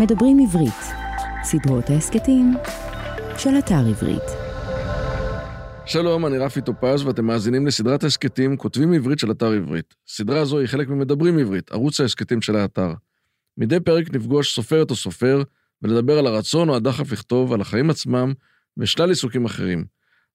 [0.00, 0.84] מדברים עברית,
[1.42, 2.54] סדרות ההסכתים
[3.38, 4.22] של אתר עברית.
[5.86, 9.94] שלום, אני רפי טופז, ואתם מאזינים לסדרת ההסכתים כותבים עברית של אתר עברית.
[10.06, 12.92] סדרה זו היא חלק ממדברים עברית, ערוץ ההסכתים של האתר.
[13.56, 15.42] מדי פרק נפגוש סופרת או סופר,
[15.82, 18.32] ולדבר על הרצון או הדחף לכתוב, על החיים עצמם,
[18.76, 19.84] ושלל עיסוקים אחרים.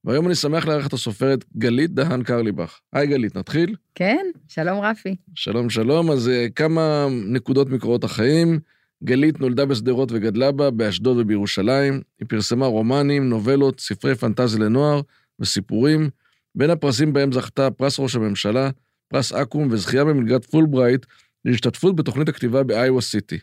[0.04, 2.80] והיום אני שמח לארח את הסופרת גלית דהן קרליבך.
[2.94, 3.76] היי גלית, נתחיל?
[3.96, 5.16] כן, שלום רפי.
[5.36, 6.12] שלום, שלום.
[6.12, 8.60] אז uh, כמה נקודות מקורות החיים.
[9.04, 12.02] גלית נולדה בשדרות וגדלה בה, באשדוד ובירושלים.
[12.20, 15.02] היא פרסמה רומנים, נובלות, ספרי פנטזיה לנוער
[15.40, 16.10] וסיפורים.
[16.56, 18.70] בין הפרסים בהם זכתה פרס ראש הממשלה,
[19.08, 21.06] פרס אקו"ם וזכייה במלגת פולברייט
[21.46, 23.40] להשתתפות בתוכנית הכתיבה באיווה סיטי.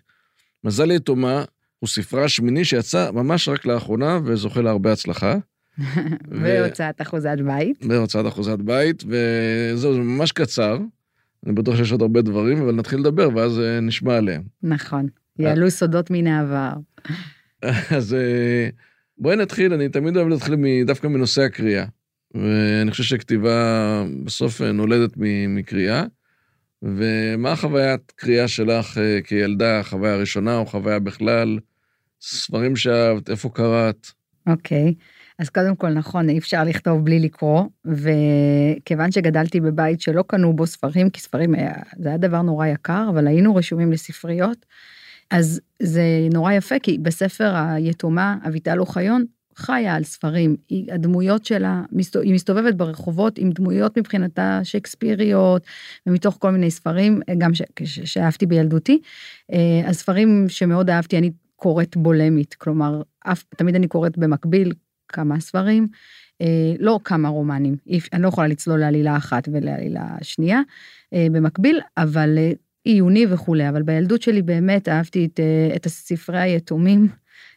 [0.65, 1.45] מזל ליתומה
[1.79, 5.37] הוא ספרה השמיני שיצא ממש רק לאחרונה וזוכה להרבה הצלחה.
[6.43, 7.85] והוצאת אחוזת בית.
[7.89, 10.79] והוצאת אחוזת בית, וזהו, זה ממש קצר.
[11.47, 14.43] אני בטוח שיש עוד הרבה דברים, אבל נתחיל לדבר ואז אה, נשמע עליהם.
[14.63, 15.07] נכון,
[15.41, 16.73] יעלו סודות מן העבר.
[17.97, 18.69] אז אה,
[19.19, 20.55] בואי נתחיל, אני תמיד אוהב להתחיל
[20.87, 21.85] דווקא מנושא הקריאה.
[22.35, 25.11] ואני חושב שכתיבה בסוף אה, נולדת
[25.49, 26.05] מקריאה.
[26.83, 31.59] ומה החוויית קריאה שלך כילדה, חוויה ראשונה או חוויה בכלל?
[32.21, 34.07] ספרים שאהבת, איפה קראת?
[34.47, 34.95] אוקיי.
[34.99, 35.21] Okay.
[35.41, 40.67] אז קודם כל נכון אי אפשר לכתוב בלי לקרוא וכיוון שגדלתי בבית שלא קנו בו
[40.67, 44.67] ספרים כי ספרים היה, זה היה דבר נורא יקר אבל היינו רשומים לספריות.
[45.31, 49.25] אז זה נורא יפה כי בספר היתומה אביטל אוחיון
[49.57, 50.57] חיה על ספרים.
[50.69, 51.83] היא הדמויות שלה
[52.23, 55.67] היא מסתובבת ברחובות עם דמויות מבחינתה שייקספיריות
[56.07, 57.51] ומתוך כל מיני ספרים גם
[57.85, 59.01] שאהבתי בילדותי.
[59.53, 62.55] אה, הספרים שמאוד אהבתי אני קוראת בולמית.
[62.55, 64.73] כלומר אף תמיד אני קוראת במקביל
[65.09, 65.89] כמה ספרים,
[66.41, 67.77] אה, לא כמה רומנים,
[68.13, 70.61] אני לא יכולה לצלול לעלילה אחת ולעלילה שנייה
[71.15, 72.53] אה, במקביל, אבל אה,
[72.85, 75.41] עיוני וכולי, אבל בילדות שלי באמת אהבתי את,
[75.77, 77.09] את הספרי היתומים,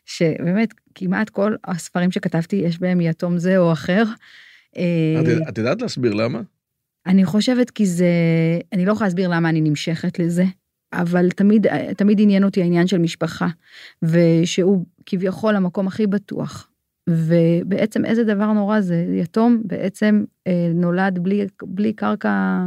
[0.05, 4.03] שבאמת כמעט כל הספרים שכתבתי יש בהם יתום זה או אחר.
[4.71, 6.41] את, את יודעת להסביר למה?
[7.05, 8.07] אני חושבת כי זה,
[8.73, 10.43] אני לא יכולה להסביר למה אני נמשכת לזה.
[10.93, 11.67] אבל תמיד
[11.97, 13.47] תמיד עניין אותי העניין של משפחה
[14.03, 16.69] ושהוא כביכול המקום הכי בטוח
[17.09, 22.59] ובעצם איזה דבר נורא זה יתום בעצם אה, נולד בלי בלי קרקע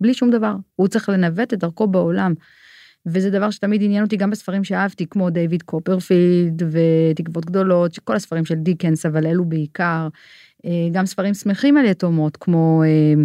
[0.00, 2.34] בלי שום דבר הוא צריך לנווט את דרכו בעולם.
[3.06, 8.44] וזה דבר שתמיד עניין אותי גם בספרים שאהבתי כמו דיוויד קופרפילד ותקוות גדולות כל הספרים
[8.44, 10.08] של דיקנס אבל אלו בעיקר
[10.64, 13.22] אה, גם ספרים שמחים על יתומות כמו אה,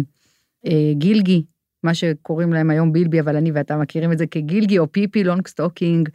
[0.66, 1.44] אה, גילגי
[1.82, 5.48] מה שקוראים להם היום בילבי אבל אני ואתה מכירים את זה כגילגי או פיפי לונג
[5.48, 6.08] סטוקינג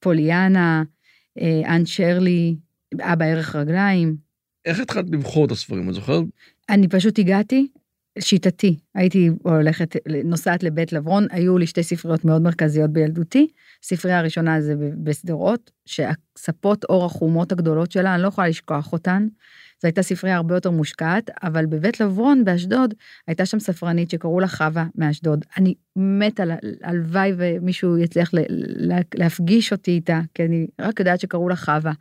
[0.00, 0.82] פוליאנה
[1.40, 2.56] אה, אן שירלי
[3.00, 4.16] אבא ארך רגליים.
[4.64, 6.24] איך התחלת לבחור את הספרים, את זוכרת?
[6.68, 7.68] אני פשוט הגעתי,
[8.18, 13.48] שיטתי, הייתי הולכת, נוסעת לבית לברון, היו לי שתי ספריות מאוד מרכזיות בילדותי.
[13.82, 19.26] ספרייה הראשונה זה בשדרות, שהספות עור החומות הגדולות שלה, אני לא יכולה לשכוח אותן.
[19.82, 22.94] זו הייתה ספרייה הרבה יותר מושקעת, אבל בבית לברון באשדוד
[23.26, 25.44] הייתה שם ספרנית שקראו לה חווה מאשדוד.
[25.56, 26.42] אני מתה,
[26.82, 28.30] הלוואי ומישהו יצליח
[29.14, 31.92] להפגיש אותי איתה, כי אני רק יודעת שקראו לה חווה.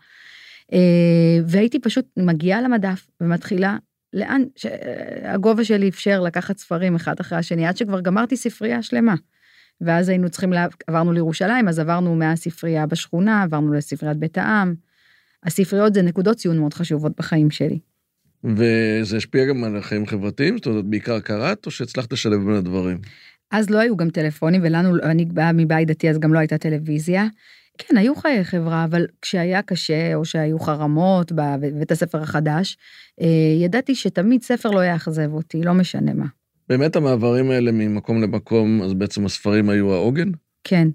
[0.73, 3.77] אה, והייתי פשוט מגיעה למדף ומתחילה
[4.15, 9.15] לאן שהגובה שלי אפשר לקחת ספרים אחד אחרי השני עד שכבר גמרתי ספרייה שלמה.
[9.81, 10.67] ואז היינו צריכים, לה...
[10.87, 14.75] עברנו לירושלים אז עברנו מהספרייה בשכונה עברנו לספריית בית העם.
[15.43, 17.79] הספריות זה נקודות ציון מאוד חשובות בחיים שלי.
[18.43, 20.57] וזה השפיע גם על החיים חברתיים?
[20.57, 22.97] זאת אומרת, בעיקר קראת או שהצלחת לשלב בין הדברים?
[23.51, 27.27] אז לא היו גם טלפונים ולנו, אני באה מבית דתי אז גם לא הייתה טלוויזיה.
[27.77, 32.77] כן, היו חיי חברה, אבל כשהיה קשה, או שהיו חרמות בבית הספר החדש,
[33.21, 33.27] אה,
[33.61, 36.25] ידעתי שתמיד ספר לא יאכזב אותי, לא משנה מה.
[36.69, 40.31] באמת המעברים האלה ממקום למקום, אז בעצם הספרים היו העוגן?
[40.63, 40.87] כן,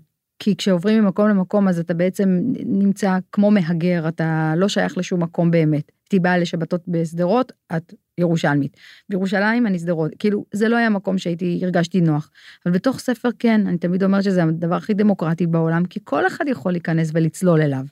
[0.43, 5.51] כי כשעוברים ממקום למקום אז אתה בעצם נמצא כמו מהגר, אתה לא שייך לשום מקום
[5.51, 5.93] באמת.
[6.05, 8.77] הייתי באה לשבתות בשדרות, את ירושלמית.
[9.09, 12.31] בירושלים אני שדרות, כאילו זה לא היה מקום שהייתי, הרגשתי נוח.
[12.67, 16.45] אבל בתוך ספר כן, אני תמיד אומרת שזה הדבר הכי דמוקרטי בעולם, כי כל אחד
[16.49, 17.85] יכול להיכנס ולצלול אליו.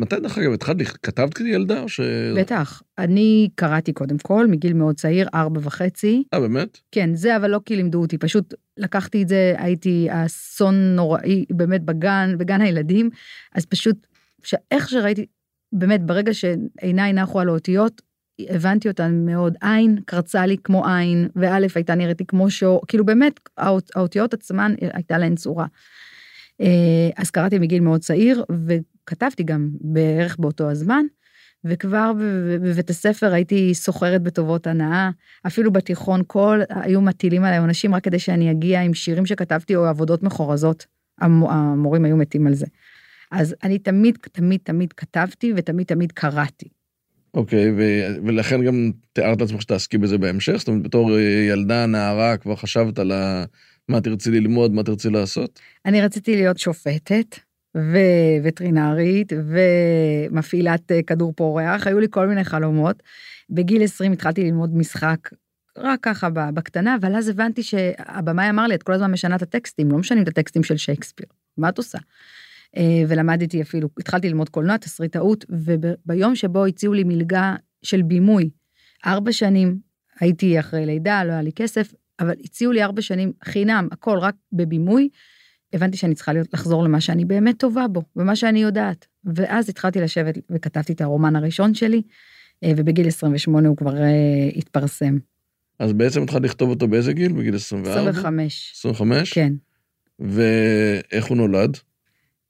[0.00, 2.00] מתי דרך אגב התחלת, כתבת כילדה או ש...
[2.36, 6.24] בטח, אני קראתי קודם כל מגיל מאוד צעיר, ארבע וחצי.
[6.34, 6.78] אה באמת?
[6.92, 11.82] כן, זה אבל לא כי לימדו אותי, פשוט לקחתי את זה, הייתי אסון נוראי באמת
[11.84, 13.10] בגן, בגן הילדים,
[13.54, 14.06] אז פשוט,
[14.70, 15.26] איך שראיתי,
[15.72, 18.02] באמת ברגע שעיניי נחו על האותיות,
[18.48, 23.04] הבנתי אותן מאוד, עין קרצה לי כמו עין, וא' הייתה נראית לי כמו שור, כאילו
[23.04, 25.66] באמת האות, האותיות עצמן הייתה להן צורה.
[26.60, 28.44] אה, אז קראתי מגיל מאוד צעיר,
[29.10, 31.04] וכתבתי גם בערך באותו הזמן,
[31.64, 32.12] וכבר
[32.60, 35.10] בבית הספר הייתי סוחרת בטובות הנאה,
[35.46, 39.84] אפילו בתיכון כל היו מטילים עליי עונשים רק כדי שאני אגיע עם שירים שכתבתי או
[39.84, 40.86] עבודות מחורזות,
[41.20, 42.66] המורים היו מתים על זה.
[43.30, 46.68] אז אני תמיד, תמיד, תמיד כתבתי ותמיד, תמיד קראתי.
[47.34, 50.56] אוקיי, ו- ולכן גם תיארת לעצמך שתעסקי בזה בהמשך?
[50.56, 53.44] זאת אומרת, בתור אה, ילדה, נערה, כבר חשבת על ה...
[53.88, 55.60] מה תרצי ללמוד, מה תרצי לעשות?
[55.86, 57.38] אני רציתי להיות שופטת,
[58.42, 63.02] ווטרינרית, ומפעילת אה, כדור פורח, היו לי כל מיני חלומות.
[63.50, 65.30] בגיל 20 התחלתי ללמוד משחק,
[65.78, 69.90] רק ככה בקטנה, אבל אז הבנתי שהבמאי אמר לי, את כל הזמן משנה את הטקסטים,
[69.90, 71.26] לא משנים את הטקסטים של שייקספיר,
[71.58, 71.98] מה את עושה?
[72.76, 78.50] אה, ולמדתי אפילו, התחלתי ללמוד קולנוע, תסריטאות, וביום שבו הציעו לי מלגה של בימוי,
[79.06, 79.78] ארבע שנים,
[80.20, 84.34] הייתי אחרי לידה, לא היה לי כסף, אבל הציעו לי ארבע שנים חינם, הכל רק
[84.52, 85.08] בבימוי,
[85.72, 89.06] הבנתי שאני צריכה להיות, לחזור למה שאני באמת טובה בו, ומה שאני יודעת.
[89.24, 92.02] ואז התחלתי לשבת וכתבתי את הרומן הראשון שלי,
[92.64, 95.18] אה, ובגיל 28 הוא כבר אה, התפרסם.
[95.78, 97.32] אז בעצם התחלת לכתוב אותו באיזה גיל?
[97.32, 98.10] בגיל 24?
[98.10, 98.72] 25.
[98.76, 99.32] 25?
[99.32, 99.52] כן.
[100.18, 101.76] ואיך הוא נולד?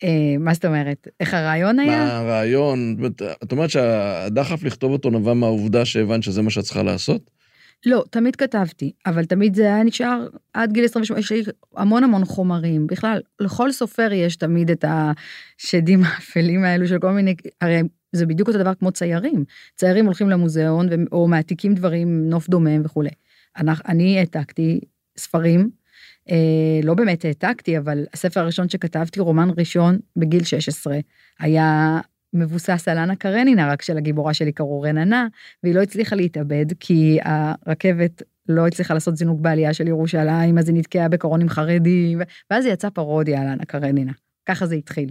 [0.05, 1.09] אה, מה זאת אומרת?
[1.21, 2.05] איך הרעיון היה?
[2.05, 2.97] מה הרעיון?
[3.43, 7.31] את אומרת שהדחף לכתוב אותו נבע מהעובדה שהבנת שזה מה שאת צריכה לעשות?
[7.87, 11.43] לא, תמיד כתבתי, אבל תמיד זה היה נשאר עד גיל 28, יש לי
[11.77, 12.87] המון המון חומרים.
[12.87, 17.81] בכלל, לכל סופר יש תמיד את השדים האפלים האלו של כל מיני, הרי
[18.13, 19.45] זה בדיוק אותו דבר כמו ציירים.
[19.77, 23.11] ציירים הולכים למוזיאון או מעתיקים דברים, נוף דומם וכולי.
[23.59, 24.81] אני העתקתי
[25.17, 25.71] ספרים,
[26.31, 30.99] אה, לא באמת העתקתי, אבל הספר הראשון שכתבתי, רומן ראשון, בגיל 16,
[31.39, 32.01] היה
[32.35, 35.27] מבוסס על אנה קרנינה, רק שלגיבורה שלי קראו רננה,
[35.63, 40.77] והיא לא הצליחה להתאבד, כי הרכבת לא הצליחה לעשות זינוק בעלייה של ירושלים, אז היא
[40.77, 44.13] נתקעה בקורונים חרדים, ואז היא יצאה פרודיה על אנה קרנינה.
[44.47, 45.11] ככה זה התחיל.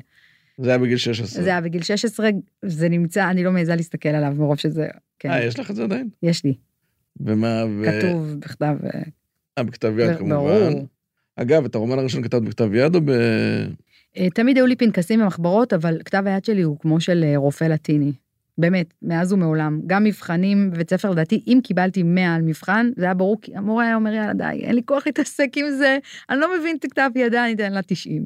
[0.58, 1.44] זה היה בגיל 16.
[1.44, 2.30] זה היה בגיל 16,
[2.62, 4.88] זה נמצא, אני לא מעיזה להסתכל עליו מרוב שזה,
[5.20, 5.30] כן.
[5.30, 6.10] אה, יש לך את זה עדיין?
[6.24, 6.54] יש לי.
[7.20, 7.84] ומה, ו...
[7.86, 8.76] כתוב בכתב...
[9.58, 10.36] אה, בכתב יד כמובן.
[10.36, 10.88] ברור.
[11.36, 13.12] אגב, את הרומן הראשון כתבת בכתב יד או ב...
[14.20, 17.64] אה, תמיד היו לי פנקסים ומחברות, אבל כתב היד שלי הוא כמו של אה, רופא
[17.64, 18.12] לטיני.
[18.58, 19.82] באמת, מאז ומעולם.
[19.88, 23.86] גם מבחנים בבית ספר, לדעתי, אם קיבלתי 100 על מבחן, זה היה ברור, כי המורה
[23.86, 25.98] היה אומר, יאללה, די, אין לי כוח להתעסק עם זה,
[26.30, 28.26] אני לא מבין את כתב ידה, אני אתן לה 90.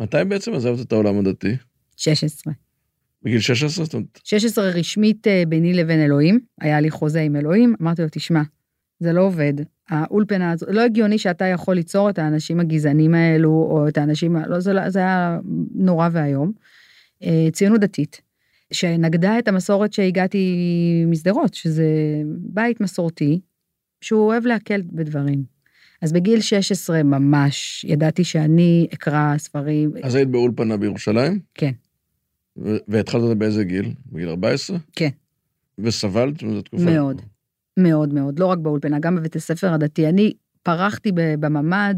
[0.00, 1.56] מתי בעצם עזבת את העולם הדתי?
[1.96, 2.52] 16.
[3.22, 4.00] בגיל 16?
[4.24, 8.42] 16 רשמית אה, ביני לבין אלוהים, היה לי חוזה עם אלוהים, אמרתי לו, תשמע,
[9.04, 9.54] זה לא עובד,
[9.88, 14.60] האולפנה הזאת, לא הגיוני שאתה יכול ליצור את האנשים הגזענים האלו, או את האנשים, לא,
[14.60, 15.38] זה, לא, זה היה
[15.74, 16.52] נורא ואיום.
[17.22, 18.20] אה, ציונות דתית,
[18.72, 21.86] שנגדה את המסורת שהגעתי משדרות, שזה
[22.26, 23.40] בית מסורתי,
[24.00, 25.44] שהוא אוהב להקל בדברים.
[26.02, 29.92] אז בגיל 16 ממש ידעתי שאני אקרא ספרים.
[30.02, 31.38] אז היית באולפנה בירושלים?
[31.54, 31.72] כן.
[32.88, 33.92] והתחלת באיזה גיל?
[34.12, 34.76] בגיל 14?
[34.92, 35.08] כן.
[35.78, 36.84] וסבלת מזה תקופה?
[36.84, 37.22] מאוד.
[37.76, 40.08] מאוד מאוד, לא רק באולפנה, גם בבית הספר הדתי.
[40.08, 40.32] אני
[40.62, 41.94] פרחתי בממ"ד,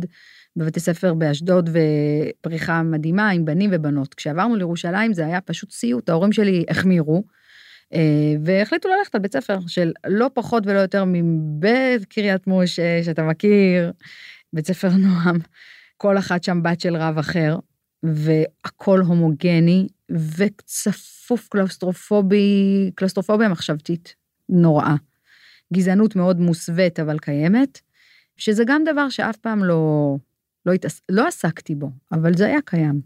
[0.56, 4.14] בבתי ספר באשדוד, ופריחה מדהימה עם בנים ובנות.
[4.14, 7.25] כשעברנו לירושלים זה היה פשוט סיוט, ההורים שלי החמירו,
[7.94, 13.23] אה, והחליטו ללכת על בית ספר של לא פחות ולא יותר מבית קריית משה, שאתה
[13.23, 13.93] מכיר,
[14.52, 15.38] בית ספר נועם,
[15.96, 17.56] כל אחת שם בת של רב אחר,
[18.02, 24.14] והכל הומוגני וצפוף קלוסטרופובי, קלוסטרופוביה מחשבתית
[24.49, 24.94] נוראה.
[25.75, 27.81] גזענות מאוד מוסווית אבל קיימת,
[28.37, 30.17] שזה גם דבר שאף פעם לא,
[30.67, 31.01] לא, התעס...
[31.09, 33.01] לא עסקתי בו, אבל זה היה קיים.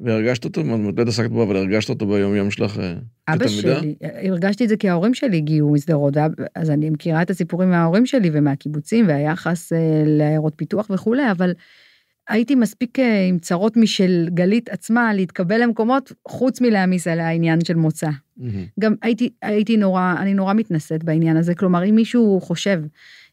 [0.00, 0.64] והרגשת אותו?
[0.64, 2.94] מתי עסקת בו, אבל הרגשת אותו ביום יום שלך אה,
[3.28, 3.80] אבא כתלמידה?
[3.80, 6.14] שלי, הרגשתי את זה כי ההורים שלי הגיעו משדרות,
[6.54, 11.52] אז אני מכירה את הסיפורים מההורים שלי ומהקיבוצים והיחס אה, לעיירות פיתוח וכולי, אבל
[12.28, 17.74] הייתי מספיק אה, עם צרות משל גלית עצמה להתקבל למקומות חוץ מלהעמיס על העניין של
[17.74, 18.08] מוצא.
[18.08, 18.42] Mm-hmm.
[18.80, 22.82] גם הייתי, הייתי נורא, אני נורא מתנשאת בעניין הזה, כלומר אם מישהו חושב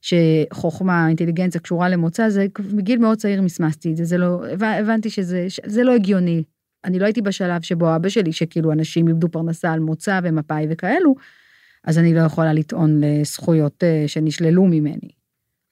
[0.02, 5.48] שחוכמה, אינטליגנציה קשורה למוצא, זה מגיל מאוד צעיר מסמסתי את זה, זה לא, הבנתי שזה
[5.66, 6.44] זה לא הגיוני.
[6.86, 11.16] אני לא הייתי בשלב שבו אבא שלי, שכאילו אנשים איבדו פרנסה על מוצא ומפאי וכאלו,
[11.84, 15.10] אז אני לא יכולה לטעון לזכויות אה, שנשללו ממני.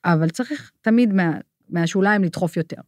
[0.04, 1.32] אבל צריך תמיד מה,
[1.68, 2.80] מהשוליים לדחוף יותר.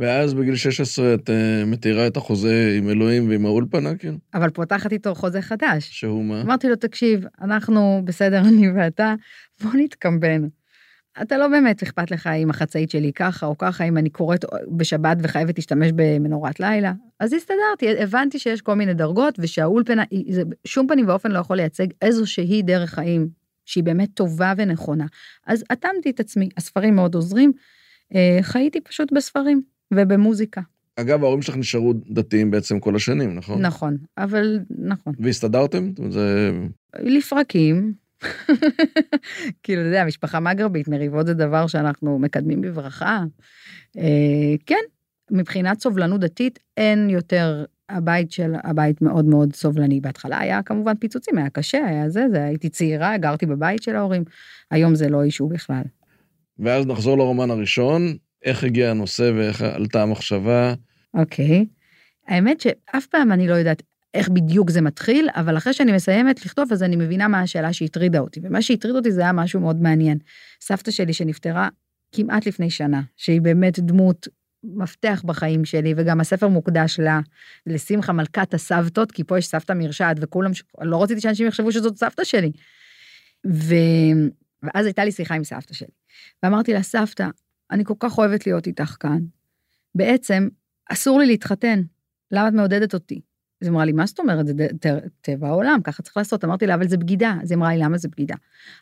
[0.00, 4.14] ואז בגיל 16 את uh, מתירה את החוזה עם אלוהים ועם האולפנה, כן?
[4.34, 5.88] אבל פותחת איתו חוזה חדש.
[5.90, 6.40] שהוא מה?
[6.40, 9.14] אמרתי לו, תקשיב, אנחנו בסדר, אני ואתה,
[9.62, 10.48] בוא נתקמבן.
[11.22, 14.44] אתה לא באמת אכפת לך אם החצאית שלי ככה או ככה, אם אני קוראת
[14.76, 16.92] בשבת וחייבת להשתמש במנורת לילה.
[17.20, 21.86] אז הסתדרתי, הבנתי שיש כל מיני דרגות, ושהאולפנה, זה שום פנים ואופן לא יכול לייצג
[22.02, 23.28] איזושהי דרך חיים
[23.64, 25.06] שהיא באמת טובה ונכונה.
[25.46, 27.52] אז אטמתי את עצמי, הספרים מאוד עוזרים,
[28.14, 29.62] אה, חייתי פשוט בספרים.
[29.92, 30.60] ובמוזיקה.
[30.96, 33.62] אגב, ההורים שלך נשארו דתיים בעצם כל השנים, נכון?
[33.62, 35.14] נכון, אבל נכון.
[35.18, 35.92] והסתדרתם?
[36.10, 36.50] זה...
[36.98, 37.92] לפרקים.
[39.62, 43.24] כאילו, אתה יודע, משפחה מגרבית, מריבות זה דבר שאנחנו מקדמים בברכה.
[43.98, 44.84] אה, כן,
[45.30, 50.00] מבחינת סובלנות דתית, אין יותר הבית של, הבית מאוד מאוד סובלני.
[50.00, 54.24] בהתחלה היה כמובן פיצוצים, היה קשה, היה זה, זה, הייתי צעירה, גרתי בבית של ההורים,
[54.70, 55.82] היום זה לא אישו בכלל.
[56.58, 58.02] ואז נחזור לרומן הראשון,
[58.44, 60.74] איך הגיע הנושא ואיך עלתה המחשבה.
[61.14, 61.66] אוקיי.
[62.28, 63.82] האמת שאף פעם אני לא יודעת
[64.14, 68.18] איך בדיוק זה מתחיל, אבל אחרי שאני מסיימת לכתוב, אז אני מבינה מה השאלה שהטרידה
[68.18, 68.40] אותי.
[68.42, 70.18] ומה שהטריד אותי זה היה משהו מאוד מעניין.
[70.60, 71.68] סבתא שלי שנפטרה
[72.12, 74.28] כמעט לפני שנה, שהיא באמת דמות
[74.64, 77.20] מפתח בחיים שלי, וגם הספר מוקדש לה,
[77.66, 82.24] לשמחה מלכת הסבתות, כי פה יש סבתא מרשעת, וכולם, לא רציתי שאנשים יחשבו שזאת סבתא
[82.24, 82.52] שלי.
[83.46, 83.74] ו...
[84.62, 85.88] ואז הייתה לי שיחה עם סבתא שלי,
[86.42, 87.28] ואמרתי לה, סבתא,
[87.70, 89.20] אני כל כך אוהבת להיות איתך כאן.
[89.94, 90.48] בעצם,
[90.88, 91.82] אסור לי להתחתן,
[92.30, 93.20] למה את מעודדת אותי?
[93.62, 94.54] אז אמרה לי, מה זאת אומרת, זה
[95.20, 96.44] טבע העולם, ככה צריך לעשות.
[96.44, 97.34] אמרתי לה, אבל זה בגידה.
[97.42, 98.34] אז היא אמרה לי, למה זה בגידה?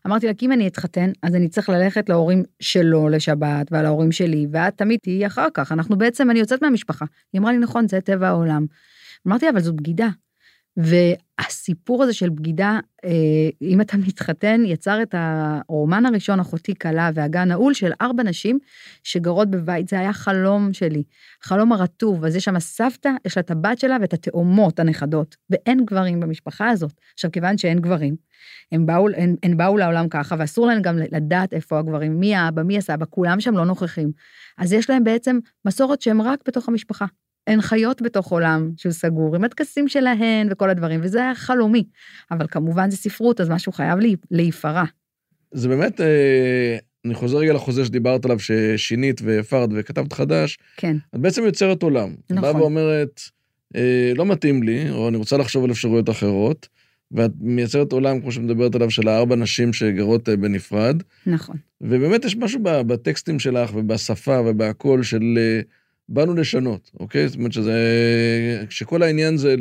[0.07, 4.12] אמרתי לה, כי אם אני אתחתן, אז אני צריך ללכת להורים שלו לשבת, ועל ההורים
[4.12, 5.73] שלי, ואת תמיד תהיי אחר כך.
[5.73, 7.04] אנחנו בעצם, אני יוצאת מהמשפחה.
[7.33, 8.66] היא אמרה לי, נכון, זה טבע העולם.
[9.26, 10.09] אמרתי לה, אבל זו בגידה.
[10.79, 13.11] והסיפור הזה של בגידה, אה,
[13.63, 18.59] אם אתה מתחתן, יצר את הרומן הראשון, אחותי כלה והגן נעול, של ארבע נשים
[19.03, 21.03] שגרות בבית, זה היה חלום שלי,
[21.43, 25.85] חלום הרטוב, אז יש שם סבתא, יש לה את הבת שלה ואת התאומות הנכדות, ואין
[25.85, 26.93] גברים במשפחה הזאת.
[27.15, 28.17] עכשיו, כיוון שאין גברים,
[28.73, 32.63] הם באו, הם, הם באו לעולם ככה, ואסור להם גם לדעת איפה הגברים, מי האבא,
[32.63, 34.13] מי הסבא, כולם שם לא נוכחים.
[34.59, 37.07] אז יש להם בעצם מסורת שהם רק בתוך המשפחה.
[37.49, 41.85] הן חיות בתוך עולם שהוא סגור, עם הטקסים שלהן וכל הדברים, וזה היה חלומי.
[42.31, 43.99] אבל כמובן זה ספרות, אז משהו חייב
[44.31, 44.85] להיפרע.
[45.52, 50.59] זה באמת, אה, אני חוזר רגע לחוזה שדיברת עליו, ששינית והפרת וכתבת חדש.
[50.76, 50.97] כן.
[51.14, 52.14] את בעצם יוצרת עולם.
[52.31, 52.43] נכון.
[52.43, 53.21] באה ואומרת,
[53.76, 56.69] אה, לא מתאים לי, או אני רוצה לחשוב על אפשרויות אחרות,
[57.12, 61.02] ואת מייצרת עולם, כמו שמדברת עליו, של הארבע נשים שגרות אה, בנפרד.
[61.26, 61.57] נכון.
[61.81, 65.38] ובאמת יש משהו בטקסטים שלך ובשפה ובהקול של...
[66.09, 67.29] באנו לשנות, אוקיי?
[67.29, 67.75] זאת אומרת שזה...
[68.71, 69.55] שכל העניין זה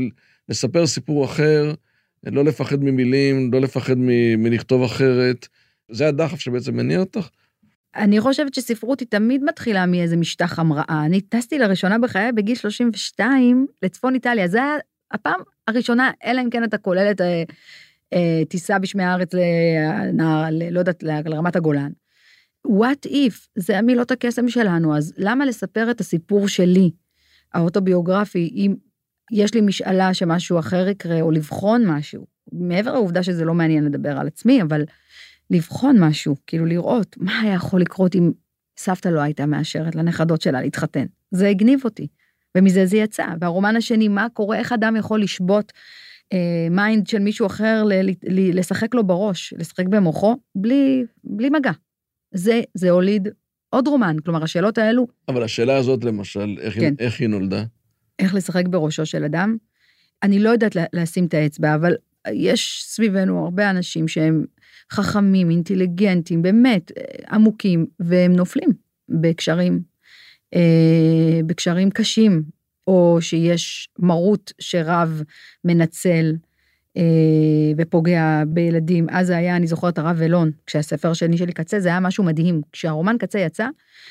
[0.49, 1.73] לספר סיפור אחר,
[2.25, 4.07] לא לפחד ממילים, לא לפחד מ...
[4.43, 5.47] מלכתוב אחרת.
[5.91, 7.29] זה הדחף שבעצם מניע אותך?
[7.95, 11.03] אני חושבת שספרות היא תמיד מתחילה מאיזה משטח המראה.
[11.05, 14.47] אני טסתי לראשונה בחיי בגיל 32 לצפון איטליה.
[14.47, 14.75] זה היה
[15.11, 17.43] הפעם הראשונה, אלא אם כן אתה כולל את אה,
[18.13, 21.91] אה, טיסה בשמי הארץ לנהר, לא יודעת, לרמת הגולן.
[22.67, 26.91] What if, זה המילות הקסם שלנו, אז למה לספר את הסיפור שלי,
[27.53, 28.75] האוטוביוגרפי, אם
[29.31, 34.17] יש לי משאלה שמשהו אחר יקרה, או לבחון משהו, מעבר לעובדה שזה לא מעניין לדבר
[34.17, 34.83] על עצמי, אבל
[35.49, 38.31] לבחון משהו, כאילו לראות מה היה יכול לקרות אם
[38.77, 41.05] סבתא לא הייתה מאשרת לנכדות שלה להתחתן.
[41.31, 42.07] זה הגניב אותי,
[42.57, 43.25] ומזה זה יצא.
[43.41, 45.73] והרומן השני, מה קורה, איך אדם יכול לשבות
[46.33, 51.71] אה, mind של מישהו אחר, ל- ל- לשחק לו בראש, לשחק במוחו, בלי, בלי מגע.
[52.37, 53.27] זה, זה הוליד
[53.69, 55.07] עוד רומן, כלומר, השאלות האלו...
[55.27, 56.81] אבל השאלה הזאת, למשל, איך, כן.
[56.81, 57.63] היא, איך היא נולדה?
[58.19, 59.57] איך לשחק בראשו של אדם?
[60.23, 61.95] אני לא יודעת לשים את האצבע, אבל
[62.33, 64.45] יש סביבנו הרבה אנשים שהם
[64.91, 66.91] חכמים, אינטליגנטים, באמת
[67.31, 68.69] עמוקים, והם נופלים
[69.09, 69.81] בקשרים,
[70.55, 72.43] אה, בקשרים קשים,
[72.87, 75.23] או שיש מרות שרב
[75.65, 76.37] מנצל, אה,
[77.77, 79.07] ופוגע בילדים.
[79.09, 82.61] אז זה היה, אני זוכרת, הרב אלון, כשהספר שני שלי קצה, זה היה משהו מדהים.
[82.71, 83.67] כשהרומן קצה יצא,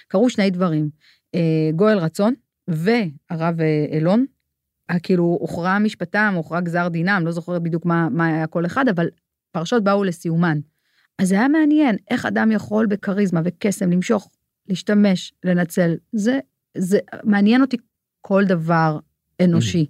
[0.09, 0.91] קרו שני דברים.
[1.35, 2.35] אה, גואל רצון
[2.69, 4.25] והרב אה, אלון,
[5.03, 9.09] כאילו הוכרע משפטם, הוכרע גזר דינם, לא זוכרת בדיוק מה, מה היה כל אחד, אבל
[9.53, 10.59] פרשות באו לסיומן.
[11.19, 14.31] אז זה היה מעניין, איך אדם יכול בכריזמה וקסם למשוך,
[14.69, 15.95] להשתמש, לנצל.
[16.13, 16.39] זה,
[16.79, 17.77] זה מעניין אותי
[18.21, 18.99] כל דבר
[19.43, 19.87] אנושי.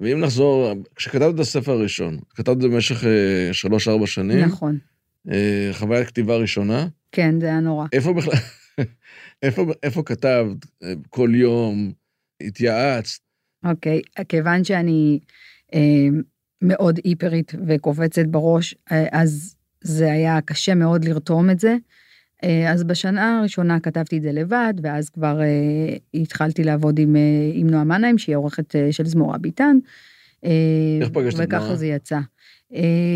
[0.00, 4.38] ואם נחזור, כשכתבת את הספר הראשון, כתבת את זה במשך אה, שלוש-ארבע שנים.
[4.38, 4.78] נכון.
[5.30, 6.86] אה, חוויית כתיבה ראשונה.
[7.12, 7.86] כן, זה היה נורא.
[7.92, 8.34] איפה בכלל,
[9.42, 10.66] איפה, איפה כתבת?
[10.82, 11.92] אה, כל יום?
[12.40, 13.20] התייעצת?
[13.64, 15.18] אוקיי, כיוון שאני
[15.74, 16.08] אה,
[16.62, 21.76] מאוד היפרית וקופצת בראש, אה, אז זה היה קשה מאוד לרתום את זה.
[22.44, 27.58] אה, אז בשנה הראשונה כתבתי את זה לבד, ואז כבר uh, התחלתי לעבוד עם, uh,
[27.58, 29.78] עם נועה מנהיים, שהיא עורכת של זמורה ביטן.
[30.42, 31.62] איך פגשת את נועה?
[31.62, 32.18] וככה זה יצא.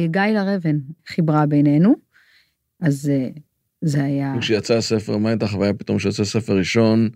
[0.07, 1.95] גיא לרבן חיברה בינינו,
[2.81, 3.13] אז
[3.81, 4.35] זה היה...
[4.41, 7.09] כשיצא הספר, מה הייתה החוויה פתאום כשיצא ספר ראשון?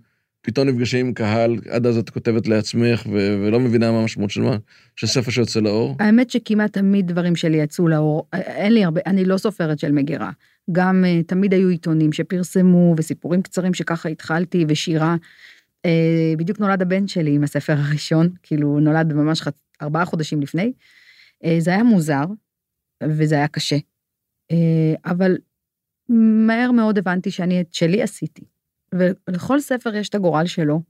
[0.42, 4.40] פתאום נפגשים עם קהל, עד אז את כותבת לעצמך ו- ולא מבינה מה המשמעות של
[4.40, 4.56] מה,
[4.96, 5.96] של ספר שיוצא לאור?
[6.00, 10.30] האמת שכמעט תמיד דברים שלי יצאו לאור, אין לי הרבה, אני לא סופרת של מגירה.
[10.72, 15.16] גם uh, תמיד היו עיתונים שפרסמו וסיפורים קצרים שככה התחלתי ושירה.
[15.86, 15.90] Uh,
[16.38, 19.42] בדיוק נולד הבן שלי עם הספר הראשון, כאילו נולד ממש.
[19.82, 20.72] ארבעה חודשים לפני.
[21.44, 22.24] Uh, זה היה מוזר
[23.04, 23.76] וזה היה קשה,
[25.04, 25.36] אבל
[26.46, 28.44] מהר מאוד הבנתי שאני את שלי עשיתי.
[28.94, 30.82] ולכל ספר יש את הגורל שלו,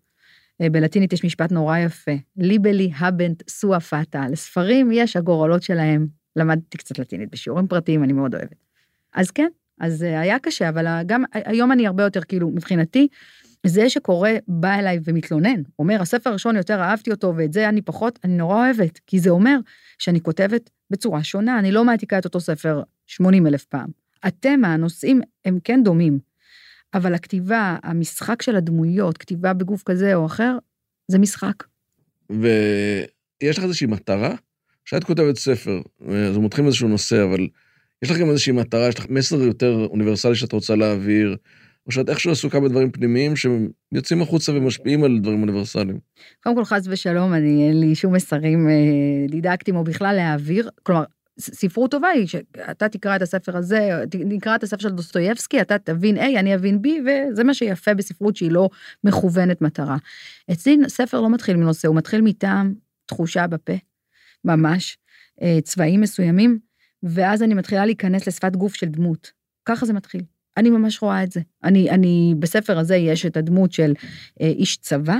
[0.60, 6.06] אה, בלטינית יש משפט נורא יפה, ליבלי הבנט סואה פאטה, לספרים יש הגורלות שלהם.
[6.36, 8.64] למדתי קצת לטינית בשיעורים פרטיים, אני מאוד אוהבת.
[9.14, 9.48] אז כן,
[9.82, 13.08] אז אה, היה קשה, אבל גם היום אני הרבה יותר, כאילו, מבחינתי,
[13.66, 18.18] זה שקורא בא אליי ומתלונן, אומר, הספר הראשון יותר אהבתי אותו ואת זה אני פחות,
[18.24, 19.56] אני נורא אוהבת, כי זה אומר
[19.98, 23.88] שאני כותבת בצורה שונה, אני לא מעתיקה את אותו ספר 80 אלף פעם.
[24.22, 26.18] התמה, הנושאים, הם כן דומים,
[26.94, 30.58] אבל הכתיבה, המשחק של הדמויות, כתיבה בגוף כזה או אחר,
[31.08, 31.64] זה משחק.
[32.30, 34.34] ויש לך איזושהי מטרה?
[34.84, 37.48] כשאת כותבת ספר, אז הוא מתחיל איזשהו נושא, אבל
[38.02, 41.36] יש לך גם איזושהי מטרה, יש לך מסר יותר אוניברסלי שאת רוצה להעביר,
[41.86, 45.98] או שאת איכשהו עסוקה בדברים פנימיים שיוצאים החוצה ומשפיעים על דברים אוניברסליים?
[46.42, 50.70] קודם כל, חס ושלום, אני, אין לי שום מסרים אה, דידקטיים או בכלל להעביר.
[50.82, 51.04] כלומר,
[51.40, 53.90] ספרות טובה היא שאתה תקרא את הספר הזה,
[54.38, 58.36] תקרא את הספר של דוסטויבסקי, אתה תבין A, אני אבין B, וזה מה שיפה בספרות
[58.36, 58.68] שהיא לא
[59.04, 59.96] מכוונת מטרה.
[60.52, 62.74] אצלי ספר לא מתחיל מנושא, הוא מתחיל מטעם
[63.06, 63.72] תחושה בפה,
[64.44, 64.98] ממש,
[65.42, 66.58] אה, צבעים מסוימים,
[67.02, 69.32] ואז אני מתחילה להיכנס לשפת גוף של דמות.
[69.64, 70.22] ככה זה מתחיל.
[70.56, 71.40] אני ממש רואה את זה.
[71.64, 73.92] אני, אני, בספר הזה יש את הדמות של
[74.40, 75.16] אה, איש צבא,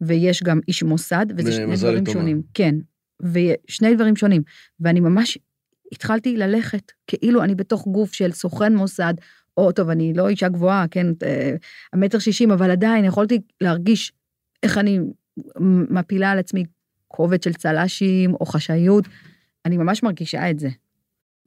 [0.00, 2.12] ויש גם איש מוסד, וזה שני דברים תומה.
[2.12, 2.42] שונים.
[2.54, 2.74] כן,
[3.22, 4.42] ושני דברים שונים.
[4.80, 5.38] ואני ממש
[5.92, 9.14] התחלתי ללכת, כאילו אני בתוך גוף של סוכן מוסד,
[9.56, 11.54] או טוב, אני לא אישה גבוהה, כן, אה,
[11.92, 14.12] המטר שישים, אבל עדיין יכולתי להרגיש
[14.62, 14.98] איך אני
[15.90, 16.64] מפילה על עצמי
[17.08, 19.04] כובד של צל"שים או חשאיות,
[19.66, 20.68] אני ממש מרגישה את זה.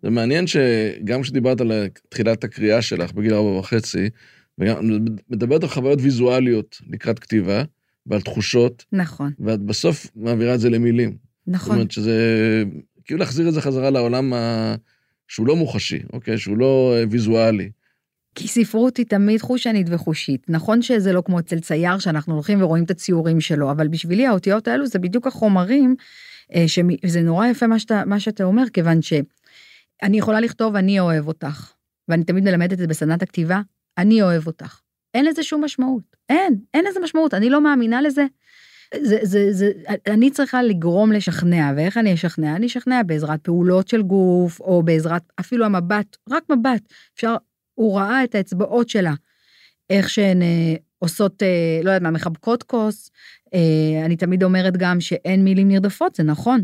[0.04, 1.72] זה מעניין שגם כשדיברת על
[2.10, 4.10] תחילת הקריאה שלך בגיל ארבע וחצי,
[5.30, 7.64] מדברת על חוויות ויזואליות לקראת כתיבה
[8.06, 8.86] ועל תחושות.
[8.92, 9.32] נכון.
[9.40, 11.18] ואת בסוף מעבירה את זה למילים.
[11.48, 11.68] נכון.
[11.68, 12.64] זאת אומרת שזה
[13.06, 14.76] כאילו להחזיר את זה חזרה לעולם ה...
[15.28, 16.38] שהוא לא מוחשי, אוקיי?
[16.38, 17.70] שהוא לא אה, ויזואלי.
[18.36, 20.46] כי ספרות היא תמיד חושנית וחושית.
[20.50, 24.68] נכון שזה לא כמו אצל צייר שאנחנו הולכים ורואים את הציורים שלו, אבל בשבילי האותיות
[24.68, 25.96] האלו זה בדיוק החומרים,
[26.56, 29.02] אה, שזה נורא יפה מה שאתה, מה שאתה אומר, כיוון
[30.04, 31.72] שאני יכולה לכתוב אני אוהב אותך,
[32.08, 33.62] ואני תמיד מלמדת את זה בסדנת הכתיבה,
[33.98, 34.80] אני אוהב אותך.
[35.14, 36.04] אין לזה שום משמעות.
[36.30, 38.26] אין, אין לזה משמעות, אני לא מאמינה לזה.
[39.02, 39.72] זה, זה, זה,
[40.08, 42.56] אני צריכה לגרום לשכנע, ואיך אני אשכנע?
[42.56, 46.94] אני אשכנע בעזרת פעולות של גוף, או בעזרת אפילו המבט, רק מבט.
[47.16, 47.36] אפשר,
[47.74, 49.14] הוא ראה את האצבעות שלה,
[49.90, 53.12] איך שהן אה, עושות, אה, לא יודעת מה, מחבקות כוס.
[53.54, 56.64] אה, אני תמיד אומרת גם שאין מילים נרדפות, זה נכון.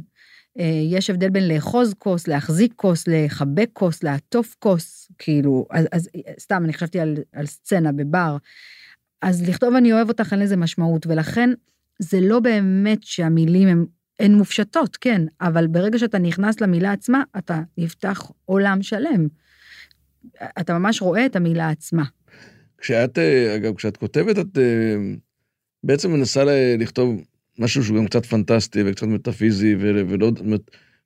[0.59, 6.09] אה, יש הבדל בין לאחוז כוס, להחזיק כוס, לחבק כוס, לעטוף כוס, כאילו, אז, אז
[6.39, 8.37] סתם, אני חשבתי על, על סצנה בבר.
[9.21, 11.49] אז לכתוב אני אוהב אותך אין לזה משמעות, ולכן
[11.99, 13.85] זה לא באמת שהמילים הן,
[14.19, 19.27] הן מופשטות, כן, אבל ברגע שאתה נכנס למילה עצמה, אתה נפתח עולם שלם.
[20.59, 22.03] אתה ממש רואה את המילה עצמה.
[22.77, 24.95] כשאת, אה, אגב, כשאת כותבת, את אה,
[25.83, 26.43] בעצם מנסה
[26.79, 27.21] לכתוב
[27.59, 30.31] משהו שהוא גם קצת פנטסטי וקצת מטאפיזי, ולא,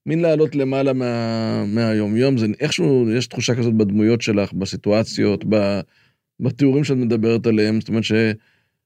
[0.05, 5.45] מין לעלות למעלה מה, מהיום-יום, זה איכשהו, יש תחושה כזאת בדמויות שלך, בסיטואציות,
[6.39, 8.11] בתיאורים שאת מדברת עליהם, זאת אומרת ש...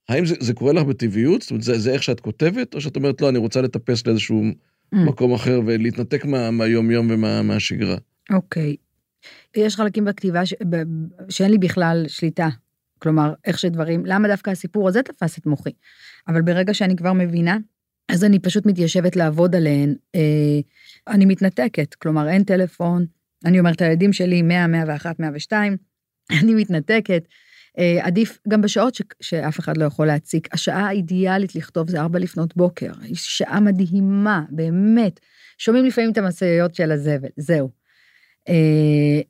[0.10, 1.41] האם זה, זה קורה לך בטבעיות?
[1.41, 4.43] זאת אומרת, זה, זה איך שאת כותבת, או שאת אומרת, לא, אני רוצה לטפס לאיזשהו
[4.43, 4.97] mm.
[4.97, 7.95] מקום אחר ולהתנתק מה, מהיום-יום ומהשגרה?
[8.34, 8.75] אוקיי.
[8.75, 9.60] Okay.
[9.60, 10.53] יש חלקים בכתיבה ש...
[10.69, 10.75] ב...
[11.30, 12.49] שאין לי בכלל שליטה.
[12.99, 15.71] כלומר, איך שדברים, למה דווקא הסיפור הזה תפס את מוחי?
[16.27, 17.57] אבל ברגע שאני כבר מבינה,
[18.10, 19.95] אז אני פשוט מתיישבת לעבוד עליהן.
[20.15, 20.60] אה,
[21.07, 23.05] אני מתנתקת, כלומר, אין טלפון,
[23.45, 25.77] אני אומרת, הילדים שלי 100, 101, 102,
[26.41, 27.27] אני מתנתקת.
[27.77, 30.53] אה, עדיף גם בשעות ש, שאף אחד לא יכול להציק.
[30.53, 35.19] השעה האידיאלית לכתוב זה ארבע לפנות בוקר, היא שעה מדהימה, באמת.
[35.57, 37.69] שומעים לפעמים את המשאיות של הזבל, זהו.
[38.49, 39.21] אה,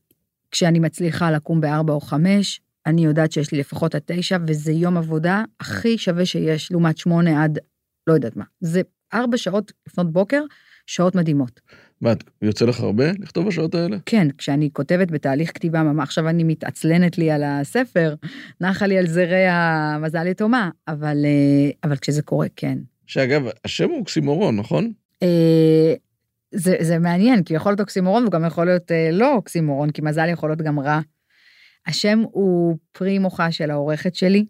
[0.51, 4.97] כשאני מצליחה לקום בארבע או חמש, אני יודעת שיש לי לפחות עד תשע, וזה יום
[4.97, 7.60] עבודה הכי שווה שיש, לעומת שמונה עד
[8.08, 8.43] לא יודעת מה.
[8.60, 8.82] זה
[9.13, 10.43] ארבע שעות לפנות בוקר,
[10.86, 11.62] שעות מדהימות.
[12.02, 13.97] מה, יוצא לך הרבה לכתוב בשעות האלה?
[14.06, 18.15] כן, כשאני כותבת בתהליך כתיבה, ממש עכשיו אני מתעצלנת לי על הספר,
[18.62, 22.78] נחה לי על זרי המזל יתומה, אבל, אה, אבל כשזה קורה, כן.
[23.06, 24.91] שאגב, השם הוא אוקסימורון, נכון?
[25.23, 25.93] אה,
[26.52, 30.30] זה, זה מעניין, כי יכול להיות אוקסימורון וגם יכול להיות אה, לא אוקסימורון, כי מזל
[30.30, 31.00] יכול להיות גם רע.
[31.88, 34.45] השם הוא פרי מוחה של העורכת שלי.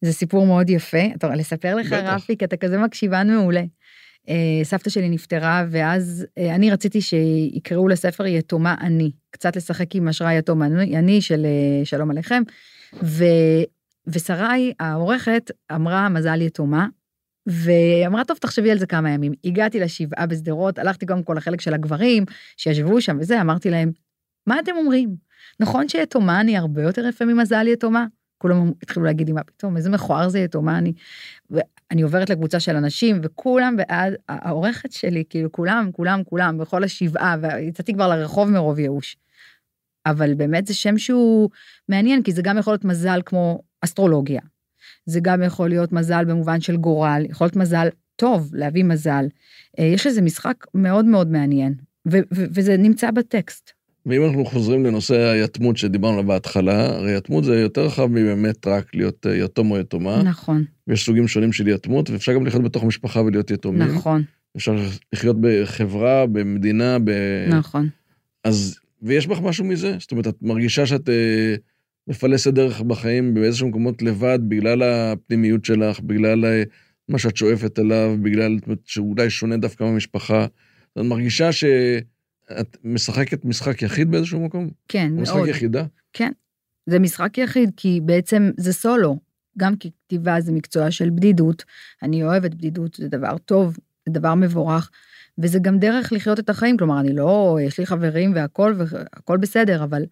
[0.00, 1.06] זה סיפור מאוד יפה.
[1.16, 3.62] אתה רואה, לספר לך, רפי, כי אתה כזה מקשיבן מעולה.
[4.28, 10.08] אה, סבתא שלי נפטרה, ואז אה, אני רציתי שיקראו לספר יתומה אני, קצת לשחק עם
[10.08, 12.42] אשראי יתום אני של אה, שלום עליכם.
[13.02, 13.24] ו,
[14.06, 16.86] ושרי, העורכת, אמרה מזל יתומה,
[17.46, 19.32] ואמרה, טוב, תחשבי על זה כמה ימים.
[19.44, 22.24] הגעתי לשבעה בשדרות, הלכתי קודם כל לחלק של הגברים,
[22.56, 23.92] שישבו שם וזה, אמרתי להם,
[24.46, 25.16] מה אתם אומרים?
[25.62, 28.06] נכון שיתומה אני הרבה יותר יפה ממזל יתומה?
[28.38, 30.92] כולם התחילו להגיד לי, מה פתאום, איזה מכוער זה יתומה אני.
[31.50, 37.36] ואני עוברת לקבוצה של אנשים, וכולם בעד, העורכת שלי, כאילו, כולם, כולם, כולם, בכל השבעה,
[37.40, 39.16] ויצאתי כבר לרחוב מרוב ייאוש.
[40.06, 41.50] אבל באמת זה שם שהוא
[41.88, 44.40] מעניין, כי זה גם יכול להיות מזל כמו אסטרולוגיה.
[45.06, 49.24] זה גם יכול להיות מזל במובן של גורל, יכול להיות מזל טוב, להביא מזל.
[49.78, 51.74] אה, יש לזה משחק מאוד מאוד מעניין,
[52.32, 53.81] וזה נמצא בטקסט.
[54.06, 58.94] ואם אנחנו חוזרים לנושא היתמות שדיברנו עליו בהתחלה, הרי יתמות זה יותר רחב מבאמת רק
[58.94, 60.22] להיות אה, יתום או יתומה.
[60.22, 60.64] נכון.
[60.88, 63.82] ויש סוגים שונים של יתמות, ואפשר גם לחיות בתוך משפחה ולהיות יתומים.
[63.82, 64.22] נכון.
[64.56, 64.76] אפשר
[65.12, 67.10] לחיות בחברה, במדינה, ב...
[67.48, 67.88] נכון.
[68.44, 69.96] אז, ויש בך משהו מזה?
[69.98, 71.54] זאת אומרת, את מרגישה שאת אה,
[72.08, 76.62] מפלסת דרך בחיים באיזשהו מקומות לבד, בגלל הפנימיות שלך, בגלל אה,
[77.08, 80.46] מה שאת שואפת אליו, בגלל שאולי שונה דווקא מהמשפחה.
[80.92, 81.64] את מרגישה ש...
[82.60, 84.70] את משחקת משחק יחיד באיזשהו מקום?
[84.88, 85.48] כן, משחק מאוד.
[85.48, 85.84] יחידה?
[86.12, 86.32] כן.
[86.86, 89.18] זה משחק יחיד, כי בעצם זה סולו.
[89.58, 91.64] גם כי כתיבה זה מקצוע של בדידות.
[92.02, 94.90] אני אוהבת בדידות, זה דבר טוב, זה דבר מבורך,
[95.38, 96.76] וזה גם דרך לחיות את החיים.
[96.76, 100.02] כלומר, אני לא, יש לי חברים והכול, והכול בסדר, אבל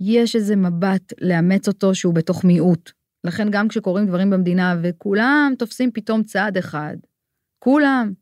[0.00, 2.90] יש איזה מבט לאמץ אותו שהוא בתוך מיעוט.
[3.24, 6.96] לכן גם כשקורים דברים במדינה וכולם תופסים פתאום צעד אחד,
[7.58, 8.12] כולם,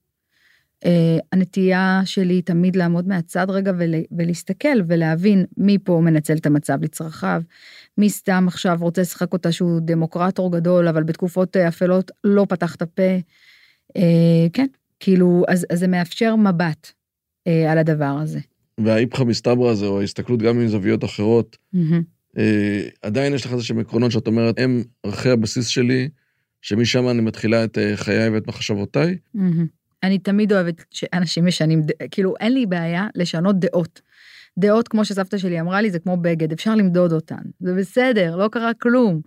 [1.32, 7.42] הנטייה שלי תמיד לעמוד מהצד רגע ול, ולהסתכל ולהבין מי פה מנצל את המצב לצרכיו,
[7.98, 12.74] מי סתם עכשיו רוצה לשחק אותה שהוא דמוקרטור גדול, אבל בתקופות uh, אפלות לא פתח
[12.74, 13.18] את הפה.
[13.98, 14.00] Uh,
[14.52, 14.66] כן,
[15.00, 16.92] כאילו, אז, אז זה מאפשר מבט
[17.48, 18.38] uh, על הדבר הזה.
[18.78, 22.36] והאיפכא מסתברא הזה, או ההסתכלות גם עם זוויות אחרות, Mm-hmm.
[22.36, 22.40] uh,
[23.02, 26.08] עדיין יש לך איזה שהם עקרונות שאת אומרת, הם ערכי הבסיס שלי,
[26.62, 29.16] שמשם אני מתחילה את uh, חיי ואת מחשבותיי.
[29.36, 29.77] Mm-hmm.
[30.02, 34.00] אני תמיד אוהבת שאנשים משנים, כאילו אין לי בעיה לשנות דעות.
[34.58, 37.42] דעות, כמו שסבתא שלי אמרה לי, זה כמו בגד, אפשר למדוד אותן.
[37.60, 39.20] זה בסדר, לא קרה כלום.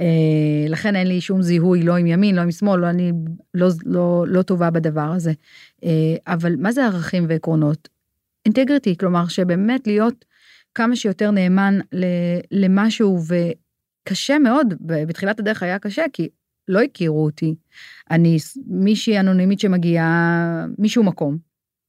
[0.00, 3.12] אה, לכן אין לי שום זיהוי, לא עם ימין, לא עם שמאל, לא, אני
[3.54, 5.32] לא, לא, לא טובה בדבר הזה.
[5.84, 7.88] אה, אבל מה זה ערכים ועקרונות?
[8.46, 10.24] אינטגריטי, כלומר שבאמת להיות
[10.74, 11.78] כמה שיותר נאמן
[12.50, 16.28] למשהו, וקשה מאוד, בתחילת הדרך היה קשה, כי
[16.68, 17.54] לא הכירו אותי.
[18.10, 21.38] אני מישהי אנונימית שמגיעה משום מקום,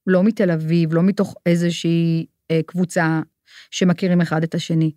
[0.06, 3.20] לא מתל אביב, לא מתוך איזושהי אה, קבוצה
[3.70, 4.92] שמכירים אחד את השני,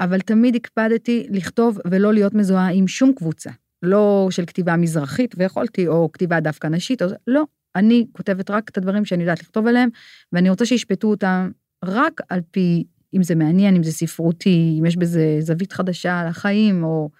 [0.00, 3.50] אבל תמיד הקפדתי לכתוב ולא להיות מזוהה עם שום קבוצה.
[3.82, 7.06] לא של כתיבה מזרחית, ויכולתי, או כתיבה דווקא נשית, או...
[7.26, 7.44] לא.
[7.76, 9.88] אני כותבת רק את הדברים שאני יודעת לכתוב עליהם,
[10.32, 11.50] ואני רוצה שישפטו אותם
[11.84, 16.26] רק על פי, אם זה מעניין, אם זה ספרותי, אם יש בזה זווית חדשה על
[16.26, 17.10] החיים, או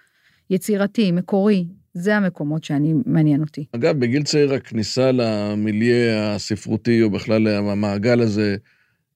[0.49, 3.65] יצירתי, מקורי, זה המקומות שאני, מעניין אותי.
[3.71, 8.55] אגב, בגיל צעיר הכניסה למיליה הספרותי, או בכלל המעגל הזה,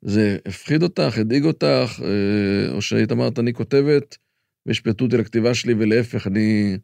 [0.01, 4.17] זה הפחיד אותך, הדאיג אותך, אה, או שהיית אמרת, אני כותבת,
[4.65, 6.77] וישפטו אותי לכתיבה שלי, ולהפך, אני...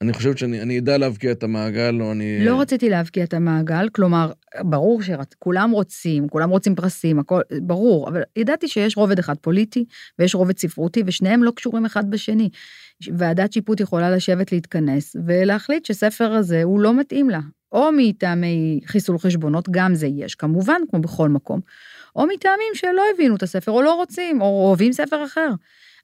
[0.00, 2.44] אני חושבת שאני אדע להבקיע את המעגל, או אני...
[2.44, 8.22] לא רציתי להבקיע את המעגל, כלומר, ברור שכולם רוצים, כולם רוצים פרסים, הכל, ברור, אבל
[8.36, 9.84] ידעתי שיש רובד אחד פוליטי,
[10.18, 12.48] ויש רובד ספרותי, ושניהם לא קשורים אחד בשני.
[13.16, 17.40] ועדת שיפוט יכולה לשבת להתכנס, ולהחליט שספר הזה הוא לא מתאים לה.
[17.72, 21.60] או מטעמי חיסול חשבונות, גם זה יש, כמובן, כמו בכל מקום,
[22.16, 25.50] או מטעמים שלא הבינו את הספר, או לא רוצים, או אוהבים ספר אחר.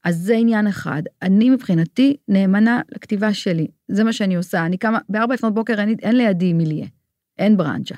[0.05, 1.03] אז זה עניין אחד.
[1.23, 4.67] אני מבחינתי נאמנה לכתיבה שלי, זה מה שאני עושה.
[4.67, 6.87] אני קמה, בארבע לפנות בוקר אין, אין לידי מיליה,
[7.39, 7.95] אין ברנצ'ה.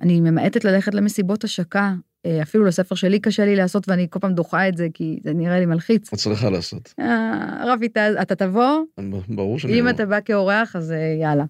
[0.00, 1.94] אני ממעטת ללכת למסיבות השקה,
[2.42, 5.58] אפילו לספר שלי קשה לי לעשות ואני כל פעם דוחה את זה כי זה נראה
[5.58, 6.12] לי מלחיץ.
[6.12, 6.94] את צריכה לעשות.
[7.00, 7.88] אה, רבי,
[8.22, 8.84] אתה תבוא?
[9.28, 11.44] ברור שאני אם אתה בא כאורח אז אה, יאללה.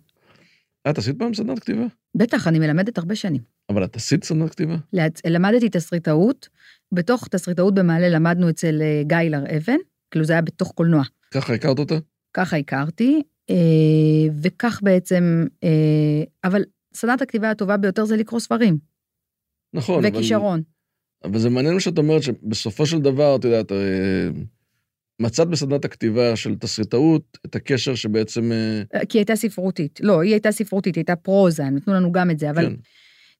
[0.91, 1.85] את עשית פעם סדנת כתיבה?
[2.15, 3.41] בטח, אני מלמדת הרבה שנים.
[3.71, 4.77] אבל את עשית סדנת כתיבה?
[5.27, 6.49] למדתי תסריטאות,
[6.93, 9.77] בתוך תסריטאות במעלה למדנו אצל גיא הר-אבן,
[10.11, 11.03] כאילו זה היה בתוך קולנוע.
[11.31, 11.95] ככה הכרת אותה?
[12.35, 13.23] ככה הכרתי,
[14.43, 15.45] וכך בעצם,
[16.45, 16.63] אבל
[16.95, 18.94] סדנת הכתיבה הטובה ביותר זה לקרוא ספרים.
[19.75, 20.63] נכון, וכישרון.
[21.25, 23.73] אבל, אבל זה מעניין מה שאת אומרת, שבסופו של דבר, את יודעת,
[25.21, 28.53] מצאת בסדנת הכתיבה של תסריטאות את הקשר שבעצם...
[29.09, 30.01] כי היא הייתה ספרותית.
[30.03, 32.75] לא, היא הייתה ספרותית, היא הייתה פרוזה, הם נתנו לנו גם את זה, אבל כן.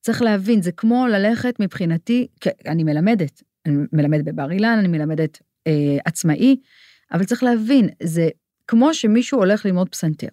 [0.01, 2.27] צריך להבין, זה כמו ללכת מבחינתי,
[2.67, 6.57] אני מלמדת, אני מלמדת בבר אילן, אני מלמדת אה, עצמאי,
[7.13, 8.29] אבל צריך להבין, זה
[8.69, 10.29] כמו שמישהו הולך ללמוד פסנתר.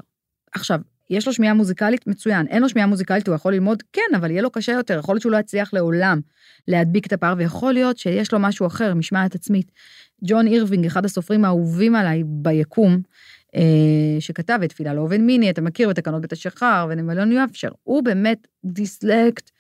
[0.54, 0.80] עכשיו,
[1.12, 2.48] יש לו שמיעה מוזיקלית, מצוין.
[2.48, 5.00] אין לו שמיעה מוזיקלית, הוא יכול ללמוד, כן, אבל יהיה לו קשה יותר.
[5.00, 6.20] יכול להיות שהוא לא יצליח לעולם
[6.68, 9.72] להדביק את הפער, ויכול להיות שיש לו משהו אחר, משמעת עצמית.
[10.26, 13.02] ג'ון אירווינג, אחד הסופרים האהובים עליי ביקום,
[13.56, 13.62] אה,
[14.20, 18.48] שכתב את תפילה לאוון מיני, אתה מכיר בתקנות בית השיכר ומלון ניו המפשייר, הוא באמת
[18.66, 19.52] דיסלקט,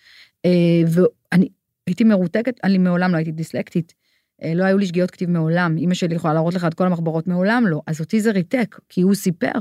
[0.45, 0.51] אה,
[0.87, 1.47] ואני
[1.87, 3.93] הייתי מרותקת, אני מעולם לא הייתי דיסלקטית.
[4.43, 7.27] אה, לא היו לי שגיאות כתיב מעולם, אמא שלי יכולה להראות לך את כל המחברות
[7.27, 9.59] מעולם לא, אז אותי זה ריתק, כי הוא סיפר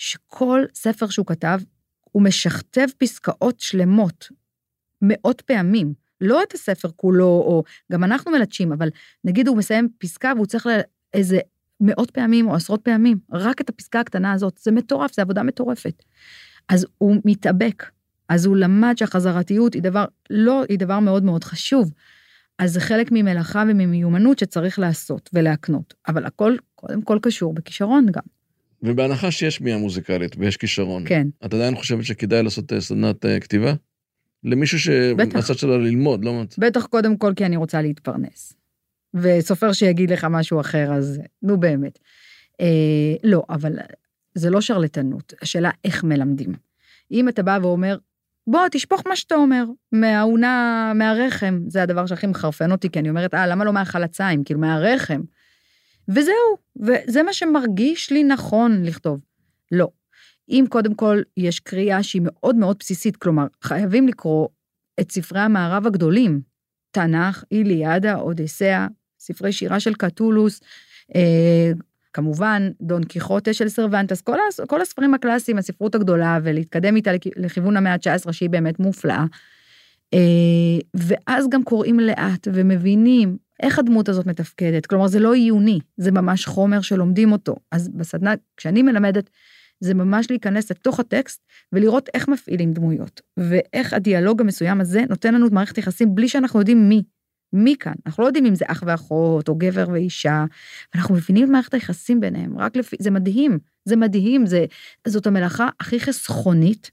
[0.00, 1.60] שכל ספר שהוא כתב,
[2.12, 4.28] הוא משכתב פסקאות שלמות,
[5.02, 5.94] מאות פעמים.
[6.20, 8.88] לא את הספר כולו, או גם אנחנו מלטשים, אבל
[9.24, 10.66] נגיד הוא מסיים פסקה והוא צריך
[11.14, 11.38] איזה
[11.80, 16.02] מאות פעמים או עשרות פעמים, רק את הפסקה הקטנה הזאת, זה מטורף, זה עבודה מטורפת.
[16.68, 17.90] אז הוא מתאבק,
[18.28, 21.92] אז הוא למד שהחזרתיות היא דבר, לא, היא דבר מאוד מאוד חשוב.
[22.58, 28.39] אז זה חלק ממלאכה וממיומנות שצריך לעשות ולהקנות, אבל הכל קודם כל קשור בכישרון גם.
[28.82, 31.28] ובהנחה שיש שמיעה מוזיקלית ויש כישרון, כן.
[31.46, 33.74] את עדיין חושבת שכדאי לעשות אה, סדנת אה, כתיבה?
[34.44, 36.42] למישהו שבצד שלו ללמוד, לא...
[36.58, 38.52] בטח קודם כל כי אני רוצה להתפרנס.
[39.14, 41.98] וסופר שיגיד לך משהו אחר, אז נו באמת.
[42.60, 43.72] אה, לא, אבל
[44.34, 46.52] זה לא שרלטנות, השאלה איך מלמדים.
[47.10, 47.96] אם אתה בא ואומר,
[48.46, 53.34] בוא, תשפוך מה שאתה אומר, מהאונה, מהרחם, זה הדבר שהכי מחרפן אותי, כי אני אומרת,
[53.34, 54.44] אה, למה לא מהחלציים?
[54.44, 55.20] כאילו, מהרחם.
[56.10, 59.20] וזהו, וזה מה שמרגיש לי נכון לכתוב.
[59.72, 59.88] לא.
[60.48, 64.48] אם קודם כל יש קריאה שהיא מאוד מאוד בסיסית, כלומר, חייבים לקרוא
[65.00, 66.40] את ספרי המערב הגדולים,
[66.90, 68.86] תנ"ך, איליאדה, אודיסאה,
[69.18, 70.60] ספרי שירה של קטולוס,
[71.14, 71.72] אה,
[72.12, 74.36] כמובן, דון קיחוטה של סרוונטס, כל,
[74.68, 79.24] כל הספרים הקלאסיים, הספרות הגדולה, ולהתקדם איתה לכיוון המאה ה-19, שהיא באמת מופלאה.
[80.14, 84.86] אה, ואז גם קוראים לאט ומבינים איך הדמות הזאת מתפקדת.
[84.86, 87.56] כלומר, זה לא עיוני, זה ממש חומר שלומדים אותו.
[87.72, 89.30] אז בסדנה, כשאני מלמדת,
[89.80, 91.42] זה ממש להיכנס לתוך הטקסט
[91.72, 96.88] ולראות איך מפעילים דמויות, ואיך הדיאלוג המסוים הזה נותן לנו מערכת יחסים בלי שאנחנו יודעים
[96.88, 97.02] מי.
[97.52, 97.92] מי כאן?
[98.06, 100.44] אנחנו לא יודעים אם זה אח ואחות, או גבר ואישה,
[100.94, 104.64] ואנחנו מבינים את מערכת היחסים ביניהם, רק לפי, זה מדהים, זה מדהים, זה,
[105.06, 106.90] זאת המלאכה הכי חסכונית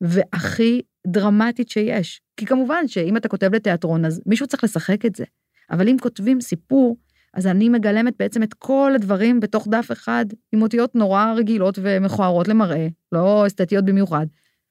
[0.00, 2.20] והכי דרמטית שיש.
[2.36, 5.24] כי כמובן שאם אתה כותב לתיאטרון, אז מישהו צריך לשחק את זה.
[5.70, 6.96] אבל אם כותבים סיפור,
[7.34, 12.48] אז אני מגלמת בעצם את כל הדברים בתוך דף אחד, עם אותיות נורא רגילות ומכוערות
[12.48, 14.26] למראה, לא אסתטיות במיוחד.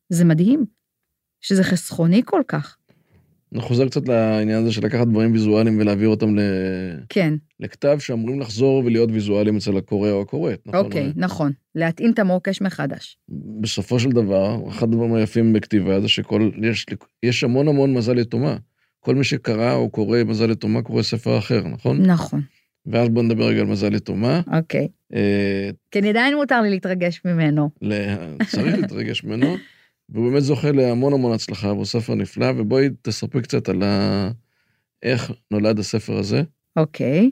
[0.09, 0.65] זה מדהים,
[1.41, 2.77] שזה חסכוני כל כך.
[3.53, 6.41] אני חוזר קצת לעניין הזה של לקחת דברים ויזואליים ולהעביר אותם ל...
[7.09, 7.33] כן.
[7.59, 10.85] לכתב שאמורים לחזור ולהיות ויזואליים אצל הקורא או הקוראת, נכון?
[10.85, 11.51] אוקיי, נכון.
[11.75, 13.17] להתאים את המוקש מחדש.
[13.61, 16.85] בסופו של דבר, אחד הדברים היפים בכתיבה זה שכל, יש,
[17.23, 18.57] יש המון המון מזל יתומה.
[19.07, 22.05] כל מי שקרא או קורא מזל יתומה קורא ספר אחר, נכון?
[22.05, 22.41] נכון.
[22.85, 24.41] ואז בוא נדבר רגע על מזל יתומה.
[24.53, 24.87] אוקיי.
[25.13, 27.69] אה, כן, עדיין מותר לי להתרגש ממנו.
[28.47, 29.55] צריך להתרגש ממנו.
[30.09, 34.31] והוא באמת זוכה להמון המון הצלחה, והוא ספר נפלא, ובואי תספרי קצת על ה...
[35.03, 36.41] איך נולד הספר הזה.
[36.75, 37.31] אוקיי.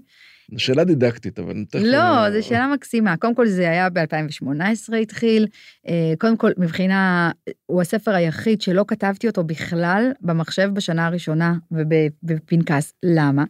[0.57, 1.83] שאלה דידקטית, אבל תכף...
[1.83, 3.17] לא, זו שאלה מקסימה.
[3.17, 5.47] קודם כל, זה היה ב-2018 התחיל.
[5.87, 7.31] אה, קודם כל, מבחינה,
[7.65, 12.93] הוא הספר היחיד שלא כתבתי אותו בכלל במחשב בשנה הראשונה ובפנקס.
[13.03, 13.43] למה?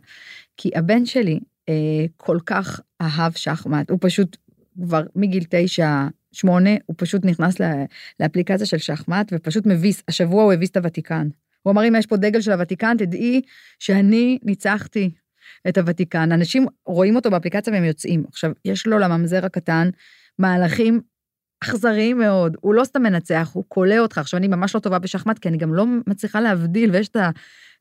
[0.58, 4.38] כי הבן שלי אה, כל כך אהב שחמט, הוא פשוט
[4.84, 7.56] כבר מגיל תשע, שמונה, הוא פשוט נכנס
[8.20, 11.28] לאפליקציה של שחמט ופשוט מביס, השבוע הוא הביס את הוותיקן.
[11.64, 13.42] הוא אמר, אם יש פה דגל של הוותיקן, תדעי
[13.80, 15.12] שאני ניצחתי
[15.70, 16.32] את הוותיקן.
[16.32, 18.24] אנשים רואים אותו באפליקציה והם יוצאים.
[18.30, 19.90] עכשיו, יש לו לממזר הקטן
[20.40, 21.02] מהלכים
[21.64, 24.18] אכזריים מאוד, הוא לא סתם מנצח, הוא כולא אותך.
[24.18, 27.30] עכשיו, אני ממש לא טובה בשחמט, כי אני גם לא מצליחה להבדיל, ויש את ה...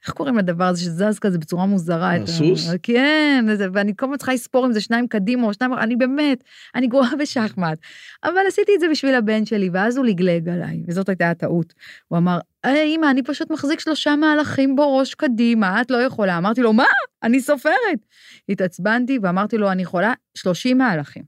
[0.05, 2.15] איך קוראים לדבר הזה שזז כזה בצורה מוזרה?
[2.15, 2.69] הסוס?
[2.69, 2.79] ה...
[2.83, 6.87] כן, ואני כל הזמן צריכה לספור אם זה שניים קדימה או שניים, אני באמת, אני
[6.87, 7.79] גרועה בשחמט.
[8.25, 11.75] אבל עשיתי את זה בשביל הבן שלי, ואז הוא לגלג עליי, וזאת הייתה הטעות.
[12.09, 16.39] הוא אמר, אמא, אני פשוט מחזיק שלושה מהלכים בראש קדימה, את לא יכולה.
[16.39, 16.85] אמרתי לו, מה?
[17.23, 18.07] אני סופרת.
[18.49, 21.23] התעצבנתי ואמרתי לו, אני יכולה 30 מהלכים.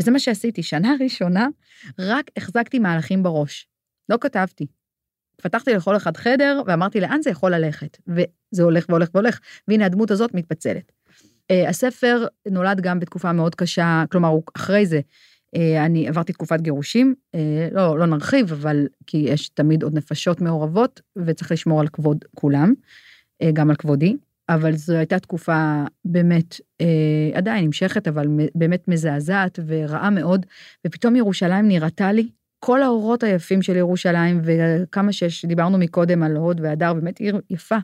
[0.00, 1.46] וזה מה שעשיתי, שנה ראשונה,
[1.98, 3.68] רק החזקתי מהלכים בראש.
[4.08, 4.66] לא כתבתי.
[5.42, 10.10] פתחתי לכל אחד חדר ואמרתי לאן זה יכול ללכת, וזה הולך והולך והולך, והנה הדמות
[10.10, 10.92] הזאת מתפצלת.
[11.52, 15.00] Uh, הספר נולד גם בתקופה מאוד קשה, כלומר, אחרי זה,
[15.56, 17.38] uh, אני עברתי תקופת גירושים, uh,
[17.72, 22.72] לא, לא נרחיב, אבל כי יש תמיד עוד נפשות מעורבות, וצריך לשמור על כבוד כולם,
[23.42, 24.16] uh, גם על כבודי,
[24.48, 30.46] אבל זו הייתה תקופה באמת, uh, עדיין נמשכת, אבל באמת מזעזעת ורעה מאוד,
[30.86, 36.60] ופתאום ירושלים נראתה לי כל האורות היפים של ירושלים, וכמה שיש, דיברנו מקודם על הוד
[36.60, 37.76] והדר, באמת עיר יפה.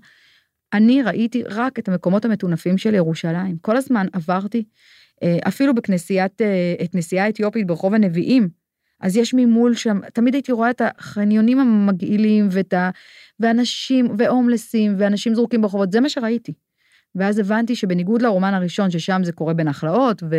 [0.73, 3.57] אני ראיתי רק את המקומות המטונפים של ירושלים.
[3.61, 4.65] כל הזמן עברתי,
[5.23, 8.49] אה, אפילו בכנסיית, אה, את נסיעה האתיופית ברחוב הנביאים,
[9.01, 12.91] אז יש ממול שם, תמיד הייתי רואה את החניונים המגעילים, ואת ה...
[13.41, 16.53] ואנשים, והומלסים, ואנשים זרוקים ברחובות, זה מה שראיתי.
[17.15, 20.37] ואז הבנתי שבניגוד לרומן הראשון, ששם זה קורה בנחלאות, ו...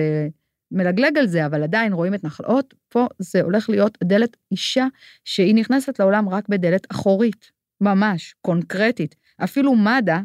[0.74, 4.88] מלגלג על זה, אבל עדיין רואים את נחלאות, פה זה הולך להיות דלת אישה
[5.26, 9.16] שהיא נכנסת לעולם רק בדלת אחורית, ממש, קונקרטית.
[9.44, 10.20] אפילו מד"א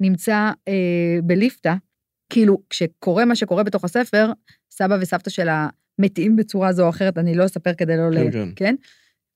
[0.00, 1.74] נמצא אה, בליפתא,
[2.30, 4.32] כאילו, כשקורה מה שקורה בתוך הספר,
[4.70, 8.32] סבא וסבתא שלה מתים בצורה זו או אחרת, אני לא אספר כדי לא כן, ל...
[8.32, 8.48] כן.
[8.56, 8.74] כן?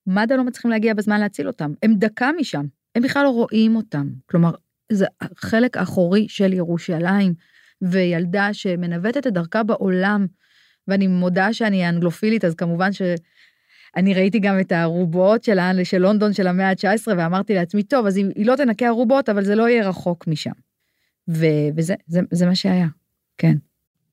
[0.07, 1.72] מד"א לא מצליחים להגיע בזמן להציל אותם.
[1.83, 4.09] הם דקה משם, הם בכלל לא רואים אותם.
[4.26, 4.50] כלומר,
[4.92, 7.35] זה החלק האחורי של ירושלים,
[7.83, 10.26] וילדה שמנווטת את דרכה בעולם,
[10.88, 13.03] ואני מודה שאני אנגלופילית, אז כמובן ש...
[13.96, 18.16] אני ראיתי גם את הערובות של, של לונדון של המאה ה-19, ואמרתי לעצמי, טוב, אז
[18.16, 20.51] היא, לא תנקה ערובות, אבל זה לא יהיה רחוק משם.
[21.29, 21.46] ו,
[21.77, 22.87] וזה זה, זה מה שהיה,
[23.38, 23.57] כן.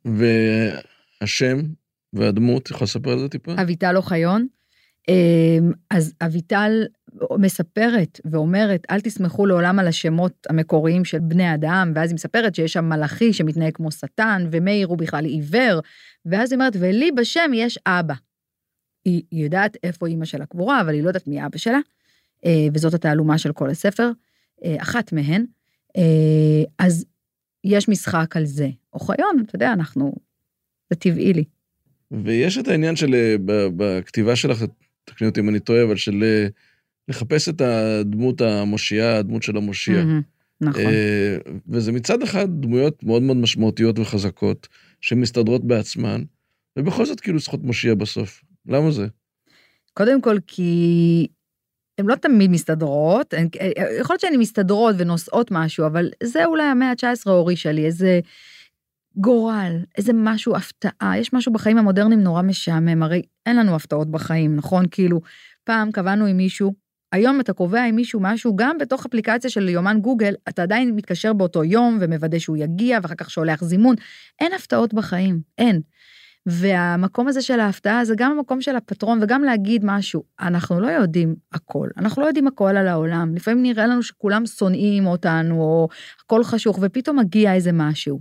[0.06, 1.58] והשם
[2.14, 3.52] והדמות, יכול לספר על זה טיפה?
[3.62, 4.48] אביטל אוחיון.
[5.08, 6.86] אמ, אז אביטל
[7.40, 12.74] מספרת ואומרת, אל תסמכו לעולם על השמות המקוריים של בני אדם, ואז היא מספרת שיש
[12.74, 15.80] שם מלאכי שמתנהג כמו שטן, ומאיר הוא בכלל עיוור,
[16.26, 18.14] ואז היא אומרת, ולי בשם יש אבא.
[19.06, 21.80] היא, היא יודעת איפה אימא שלה קבורה, אבל היא לא יודעת מי אבא שלה,
[22.46, 24.12] אה, וזאת התעלומה של כל הספר,
[24.66, 25.46] אה, אחת מהן.
[25.98, 27.06] אה, אז
[27.64, 28.70] יש משחק על זה.
[28.94, 30.14] אוחיון, אתה יודע, אנחנו,
[30.90, 31.44] זה טבעי לי.
[32.12, 33.36] ויש את העניין של,
[33.78, 34.66] בכתיבה שלך,
[35.06, 36.24] תקני אותי אם אני טועה, אבל של
[37.08, 40.04] לחפש את הדמות המושיעה, הדמות של המושיע.
[40.04, 40.22] מהמם,
[40.62, 40.92] נכון.
[41.70, 44.68] וזה מצד אחד דמויות מאוד מאוד משמעותיות וחזקות,
[45.06, 46.24] שמסתדרות בעצמן,
[46.80, 48.42] ובכל זאת כאילו צריכות מושיע בסוף.
[48.68, 49.08] למה זה?
[49.94, 51.28] קודם כל כי
[51.98, 53.48] הן לא תמיד מסתדרות, הן-
[54.00, 58.20] יכול להיות שהן מסתדרות ונושאות משהו, אבל זה אולי המאה ה-19 הורישה לי, איזה
[59.18, 61.14] גורל, איזה משהו, הפתעה.
[61.20, 64.86] יש משהו בחיים המודרניים נורא משעמם, הרי אין לנו הפתעות בחיים, נכון?
[64.92, 65.22] כאילו,
[65.64, 66.74] פעם קבענו עם מישהו,
[67.16, 71.34] היום אתה קובע עם מישהו משהו, גם בתוך אפליקציה של יומן גוגל, אתה עדיין מתקשר
[71.34, 73.96] באותו יום ומוודא שהוא יגיע, ואחר כך שולח זימון.
[74.40, 75.82] אין הפתעות בחיים, אין.
[76.46, 80.24] והמקום הזה של ההפתעה זה גם המקום של הפטרון וגם להגיד משהו.
[80.40, 83.36] אנחנו לא יודעים הכל, אנחנו לא יודעים הכל על העולם.
[83.36, 85.88] לפעמים נראה לנו שכולם שונאים אותנו, או
[86.26, 88.20] הכל חשוך, ופתאום מגיע איזה משהו.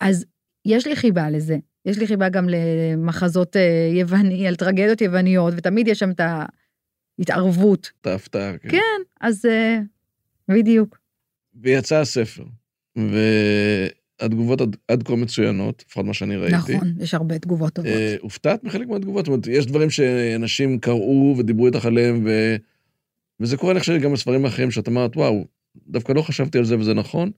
[0.00, 0.24] אז
[0.64, 1.56] יש לי חיבה לזה.
[1.86, 6.20] יש לי חיבה גם למחזות אה, יווני, על טרגדיות יווניות, ותמיד יש שם את
[7.20, 7.90] ההתערבות.
[8.00, 8.58] את ההפתעה.
[8.58, 8.68] כן.
[8.68, 9.78] כן, אז אה,
[10.48, 10.98] בדיוק.
[11.54, 12.44] ויצא הספר,
[12.96, 16.56] והתגובות עד, עד כה מצוינות, לפחות מה שאני ראיתי.
[16.56, 17.92] נכון, יש הרבה תגובות טובות.
[17.92, 19.24] אה, הופתעת מחלק מהתגובות?
[19.24, 22.56] זאת אומרת, יש דברים שאנשים קראו ודיברו איתך עליהם, ו...
[23.40, 25.44] וזה קורה לך גם בספרים אחרים שאת אמרת, וואו,
[25.86, 27.30] דווקא לא חשבתי על זה וזה נכון,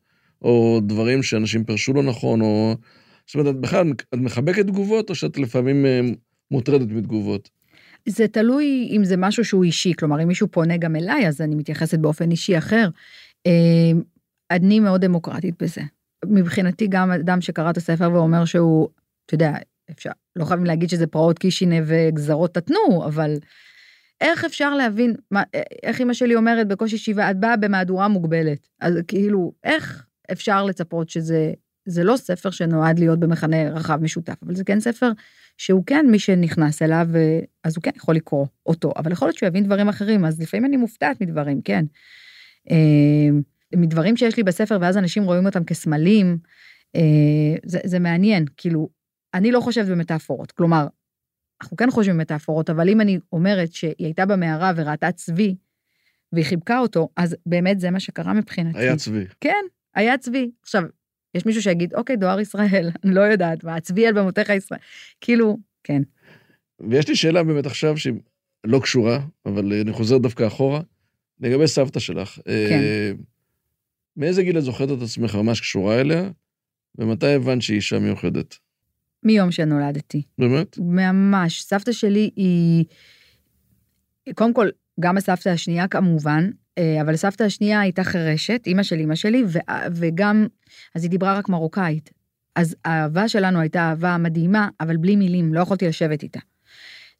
[0.42, 2.76] או דברים שאנשים פירשו לא נכון, או...
[3.26, 6.00] זאת אומרת, את בכלל, את מחבקת תגובות, או שאת לפעמים אה,
[6.50, 7.50] מוטרדת מתגובות?
[8.08, 11.54] זה תלוי אם זה משהו שהוא אישי, כלומר, אם מישהו פונה גם אליי, אז אני
[11.54, 12.88] מתייחסת באופן אישי אחר.
[13.46, 13.92] אה,
[14.50, 15.80] אני מאוד דמוקרטית בזה.
[16.24, 18.88] מבחינתי, גם אדם שקרא את הספר ואומר שהוא,
[19.26, 19.52] אתה יודע,
[19.90, 23.36] אפשר, לא חייבים להגיד שזה פרעות קישינב וגזרות תתנו, אבל
[24.20, 25.42] איך אפשר להבין, מה,
[25.82, 28.68] איך אמא שלי אומרת בקושי שבעה, את באה במהדורה מוגבלת.
[28.80, 31.52] אז כאילו, איך אפשר לצפות שזה,
[31.86, 35.10] זה לא ספר שנועד להיות במכנה רחב משותף, אבל זה כן ספר
[35.58, 37.06] שהוא כן, מי שנכנס אליו,
[37.64, 40.66] אז הוא כן יכול לקרוא אותו, אבל יכול להיות שהוא יבין דברים אחרים, אז לפעמים
[40.66, 41.84] אני מופתעת מדברים, כן.
[43.76, 46.38] מדברים שיש לי בספר, ואז אנשים רואים אותם כסמלים,
[47.64, 48.88] זה, זה מעניין, כאילו,
[49.34, 50.86] אני לא חושבת במטאפורות, כלומר,
[51.62, 55.56] אנחנו כן חושבים במטאפורות, אבל אם אני אומרת שהיא הייתה במערה וראתה צבי,
[56.32, 58.78] והיא חיבקה אותו, אז באמת זה מה שקרה מבחינתי.
[58.78, 59.24] היה צבי.
[59.40, 60.50] כן, היה צבי.
[60.62, 60.82] עכשיו,
[61.34, 64.80] יש מישהו שיגיד, אוקיי, דואר ישראל, אני לא יודעת, מה, צבי על במותיך ישראל.
[65.20, 66.02] כאילו, כן.
[66.80, 68.14] ויש לי שאלה באמת עכשיו שהיא
[68.64, 70.80] לא קשורה, אבל אני חוזר דווקא אחורה,
[71.40, 72.38] לגבי סבתא שלך.
[72.44, 72.80] כן.
[72.82, 73.12] אה,
[74.16, 76.30] מאיזה גיל את זוכרת את עצמך ממש קשורה אליה,
[76.98, 78.58] ומתי הבנת שהיא אישה מיוחדת?
[79.22, 80.22] מיום שנולדתי.
[80.38, 80.78] באמת?
[80.78, 81.62] ממש.
[81.62, 82.84] סבתא שלי היא,
[84.34, 84.68] קודם כל,
[85.00, 86.50] גם הסבתא השנייה כמובן,
[87.00, 89.58] אבל הסבתא השנייה הייתה חירשת, אימא של אימא שלי, ו-
[89.94, 90.46] וגם,
[90.94, 92.10] אז היא דיברה רק מרוקאית.
[92.56, 96.40] אז האהבה שלנו הייתה אהבה מדהימה, אבל בלי מילים, לא יכולתי לשבת איתה.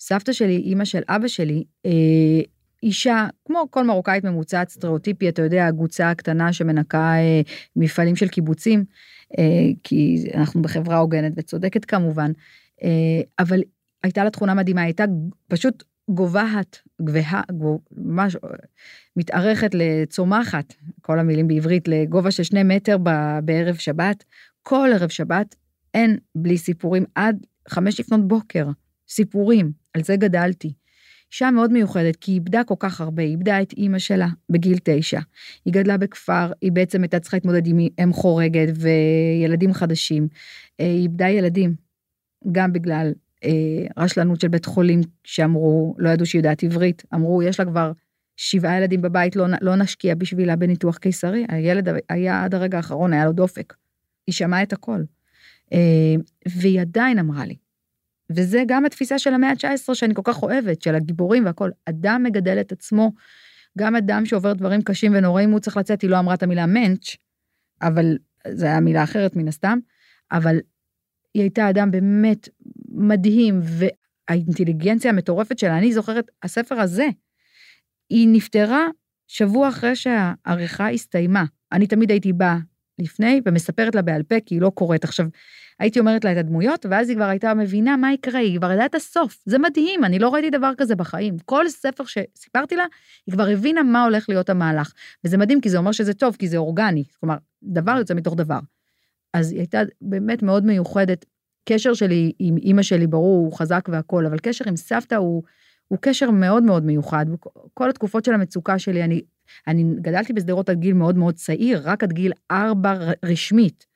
[0.01, 1.91] סבתא שלי, אימא של אבא שלי, אה,
[2.83, 7.41] אישה, כמו כל מרוקאית ממוצעת, סטריאוטיפי, אתה יודע, הקבוצה הקטנה שמנקה אה,
[7.77, 8.85] מפעלים של קיבוצים,
[9.39, 9.45] אה,
[9.85, 12.33] כי אנחנו בחברה הוגנת וצודקת כמובן,
[12.83, 13.61] אה, אבל
[14.03, 15.05] הייתה לה תכונה מדהימה, הייתה
[15.49, 17.43] פשוט גובהת, גבוהה,
[17.97, 18.37] ממש
[19.17, 22.97] מתארכת לצומחת, כל המילים בעברית, לגובה של שני מטר
[23.45, 24.25] בערב שבת.
[24.63, 25.55] כל ערב שבת
[25.95, 28.67] אין בלי סיפורים עד חמש לפנות בוקר,
[29.09, 30.73] סיפורים, על זה גדלתי.
[31.33, 34.79] אישה מאוד מיוחדת, כי היא איבדה כל כך הרבה, היא איבדה את אימא שלה בגיל
[34.85, 35.21] תשע.
[35.65, 40.29] היא גדלה בכפר, היא בעצם הייתה צריכה להתמודד עם אם חורגת וילדים חדשים.
[40.79, 41.75] היא איבדה ילדים,
[42.53, 43.13] גם בגלל אה,
[43.99, 47.93] רשלנות של בית חולים, שאמרו, לא ידעו שהיא יודעת עברית, אמרו, יש לה כבר
[48.37, 51.47] שבעה ילדים בבית, לא, לא נשקיע בשבילה בניתוח קיסרי.
[51.49, 53.75] הילד היה עד הרגע האחרון, היה לו דופק.
[54.27, 55.03] היא שמעה את הכל.
[55.73, 56.15] אה,
[56.49, 57.57] והיא עדיין אמרה לי,
[58.31, 61.71] וזה גם התפיסה של המאה ה-19 שאני כל כך אוהבת, של הגיבורים והכל.
[61.87, 63.13] אדם מגדל את עצמו,
[63.79, 67.17] גם אדם שעובר דברים קשים ונוראים, הוא צריך לצאת, היא לא אמרה את המילה מענץ',
[67.83, 68.19] אבל
[68.53, 69.79] זו הייתה מילה אחרת מן הסתם,
[70.33, 70.57] אבל
[71.35, 72.49] היא הייתה אדם באמת
[72.95, 77.09] מדהים, והאינטליגנציה המטורפת שלה, אני זוכרת, הספר הזה,
[78.11, 78.87] היא נפטרה
[79.29, 81.45] שבוע אחרי שהעריכה הסתיימה.
[81.73, 82.59] אני תמיד הייתי באה
[82.99, 85.05] לפני ומספרת לה בעל פה, כי היא לא קוראת.
[85.05, 85.27] עכשיו,
[85.79, 88.87] הייתי אומרת לה את הדמויות, ואז היא כבר הייתה מבינה מה יקרה, היא כבר ידעה
[88.87, 89.43] את הסוף.
[89.47, 91.39] זה מדהים, אני לא ראיתי דבר כזה בחיים.
[91.45, 92.85] כל ספר שסיפרתי לה,
[93.27, 94.93] היא כבר הבינה מה הולך להיות המהלך.
[95.25, 97.05] וזה מדהים, כי זה אומר שזה טוב, כי זה אורגני.
[97.21, 98.59] כלומר, דבר יוצא מתוך דבר.
[99.35, 101.25] אז היא הייתה באמת מאוד מיוחדת.
[101.65, 105.43] קשר שלי עם אימא שלי, ברור, הוא חזק והכול, אבל קשר עם סבתא הוא,
[105.89, 107.27] הוא קשר מאוד מאוד מיוחד.
[107.75, 109.21] כל התקופות של המצוקה שלי, אני,
[109.67, 112.95] אני גדלתי בשדרות עד גיל מאוד מאוד צעיר, רק עד גיל ארבע
[113.25, 113.87] רשמית.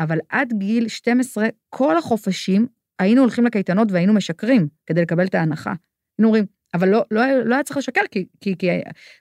[0.00, 2.66] אבל עד גיל 12, כל החופשים,
[2.98, 5.72] היינו הולכים לקייטנות והיינו משקרים כדי לקבל את ההנחה.
[6.18, 6.44] היינו אומרים,
[6.74, 8.68] אבל לא, לא, לא היה צריך לשקר, כי, כי, כי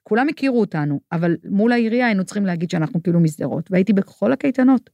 [0.03, 3.71] כולם הכירו אותנו, אבל מול העירייה היינו צריכים להגיד שאנחנו כאילו משדרות.
[3.71, 4.89] והייתי בכל הקייטנות,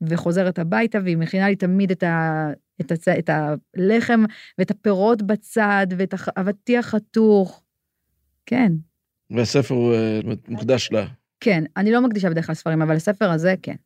[0.00, 2.46] וחוזרת הביתה, והיא מכינה לי תמיד את, ה,
[2.80, 4.24] את, הצ, את הלחם
[4.58, 7.62] ואת הפירות בצד, ואת האבטיח חתוך.
[8.46, 8.72] כן.
[9.30, 11.06] והספר אה, מוקדש לה.
[11.40, 13.76] כן, אני לא מקדישה בדרך כלל ספרים, אבל הספר הזה, כן.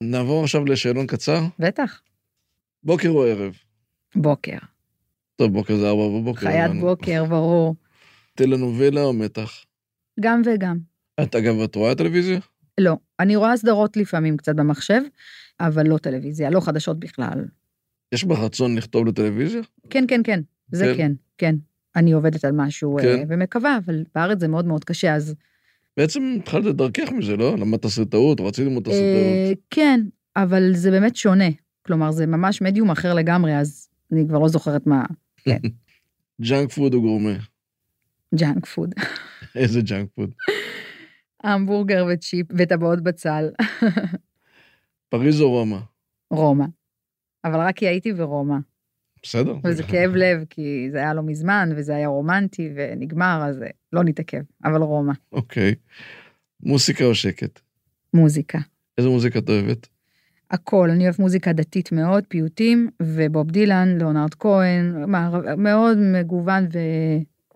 [0.00, 1.40] נעבור עכשיו לשאלון קצר?
[1.58, 2.02] בטח.
[2.82, 3.56] בוקר או ערב?
[4.16, 4.58] בוקר.
[5.36, 6.40] טוב, בוקר זה ארבע בבוקר.
[6.40, 6.80] חיית אבל...
[6.80, 7.74] בוקר, ברור.
[8.34, 9.64] טלנובלה או מתח?
[10.20, 10.78] גם וגם.
[11.22, 12.38] את אגב, את רואה טלוויזיה?
[12.80, 12.96] לא.
[13.20, 15.00] אני רואה סדרות לפעמים קצת במחשב,
[15.60, 17.44] אבל לא טלוויזיה, לא חדשות בכלל.
[18.12, 19.60] יש בך רצון לכתוב לטלוויזיה?
[19.90, 20.40] כן, כן, כן.
[20.72, 21.12] זה כן, כן.
[21.38, 21.54] כן.
[21.96, 23.24] אני עובדת על משהו כן.
[23.28, 25.34] ומקווה, אבל בארץ זה מאוד מאוד קשה, אז
[25.96, 27.56] בעצם התחלת את דרכך מזה, לא?
[27.58, 29.58] למדת תסריטאות, רצית ללמוד תסריטאות.
[29.70, 30.00] כן,
[30.36, 31.48] אבל זה באמת שונה.
[31.86, 35.04] כלומר, זה ממש מדיום אחר לגמרי, אז אני כבר לא זוכרת מה...
[35.36, 35.58] כן.
[36.40, 37.32] junk food או גורמה?
[38.34, 38.94] junk food.
[39.54, 40.30] איזה junk food?
[41.46, 43.48] המבורגר וצ'יפס וטבעות בצל.
[45.08, 45.78] פריז או רומא?
[46.30, 46.64] רומא.
[47.44, 48.56] אבל רק כי הייתי ברומא.
[49.22, 49.54] בסדר.
[49.64, 54.42] וזה כאב לב, כי זה היה לא מזמן, וזה היה רומנטי, ונגמר, אז לא נתעכב,
[54.64, 55.12] אבל רומא.
[55.32, 55.74] אוקיי.
[56.62, 57.60] מוסיקה או שקט?
[58.14, 58.58] מוזיקה.
[58.98, 59.88] איזה מוזיקה את אוהבת?
[60.50, 65.04] הכל, אני אוהבת מוזיקה דתית מאוד, פיוטים, ובוב דילן, ליאונרד כהן,
[65.58, 66.78] מאוד מגוון ו...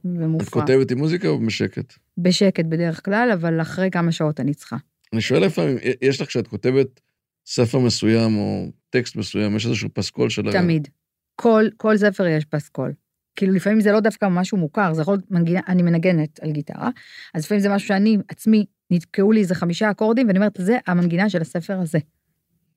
[0.04, 0.46] ומופרע.
[0.48, 1.94] את כותבת עם מוזיקה או בשקט?
[2.18, 4.76] בשקט בדרך כלל, אבל אחרי כמה שעות אני צריכה.
[5.12, 7.00] אני שואל לפעמים, יש לך כשאת כותבת
[7.46, 10.52] ספר מסוים או טקסט מסוים, יש איזשהו פסקול של...
[10.52, 10.88] תמיד.
[11.36, 12.92] כל, כל ספר יש פסקול.
[13.36, 16.90] כאילו לפעמים זה לא דווקא משהו מוכר, זה יכול להיות אני מנגנת על גיטרה,
[17.34, 21.30] אז לפעמים זה משהו שאני עצמי, נתקעו לי איזה חמישה אקורדים, ואני אומרת, זה המנגינה
[21.30, 21.98] של הספר הזה.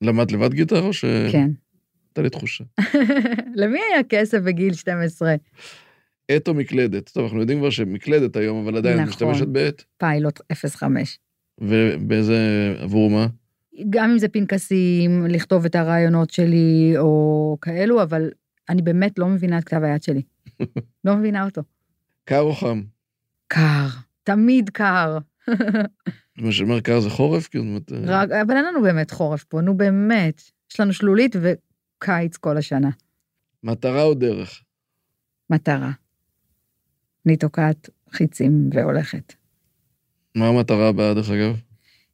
[0.02, 1.04] למדת לבד גיטרה או ש...
[1.32, 1.50] כן.
[2.08, 2.64] הייתה לי תחושה.
[3.60, 5.34] למי היה כסף בגיל 12?
[6.28, 7.08] עט או מקלדת?
[7.08, 9.08] טוב, אנחנו יודעים כבר שמקלדת היום, אבל עדיין נכון.
[9.08, 9.82] משתמשת בעט.
[9.98, 11.18] פיילוט 05.
[11.60, 12.36] ובאיזה,
[12.78, 13.26] עבור מה?
[13.90, 18.30] גם אם זה פנקסים, לכתוב את הרעיונות שלי או כאלו, אבל
[18.68, 20.22] אני באמת לא מבינה את כתב היד שלי.
[21.04, 21.62] לא מבינה אותו.
[22.24, 22.82] קר או חם?
[23.46, 23.86] קר,
[24.22, 25.18] תמיד קר.
[26.36, 27.48] מה שאומר קר זה חורף?
[27.48, 27.64] כאילו,
[28.06, 30.42] רק, אבל אין לנו באמת חורף פה, נו באמת.
[30.72, 32.90] יש לנו שלולית וקיץ כל השנה.
[33.64, 34.62] מטרה או דרך?
[35.50, 35.90] מטרה.
[37.26, 39.32] אני תוקעת חיצים והולכת.
[40.34, 41.60] מה המטרה הבאה, דרך אגב?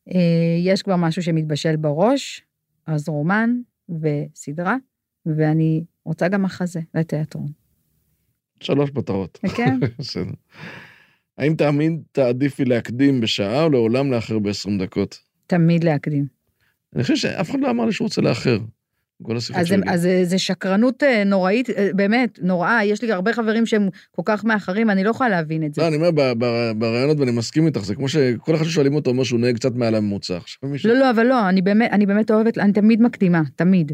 [0.09, 2.43] אה, יש כבר משהו שמתבשל בראש,
[2.87, 3.51] אז רומן
[3.89, 4.77] וסדרה,
[5.27, 7.49] ואני רוצה גם מחזה לתיאטרון.
[8.61, 9.39] שלוש מטרות.
[9.57, 9.81] כן.
[9.99, 10.33] בסדר.
[11.39, 15.19] האם תאמין תעדיפי להקדים בשעה או לעולם לאחר ב-20 דקות?
[15.47, 16.27] תמיד להקדים.
[16.95, 18.59] אני חושב שאף אחד לא אמר לי שהוא רוצה לאחר.
[19.23, 19.77] כל השיחות שלי.
[19.87, 22.85] אז זה שקרנות אה, נוראית, אה, באמת, נוראה.
[22.85, 25.83] יש לי הרבה חברים שהם כל כך מאחרים, אני לא יכולה להבין את זה.
[25.83, 26.11] לא, אני אומר,
[26.75, 29.95] ברעיונות, ואני מסכים איתך, זה כמו שכל אחד ששואלים אותו, אומר שהוא נוהג קצת מעל
[29.95, 30.39] הממוצע.
[30.85, 33.93] לא, לא, אבל לא, אני באמת, אני באמת אוהבת, אני תמיד מקדימה, תמיד.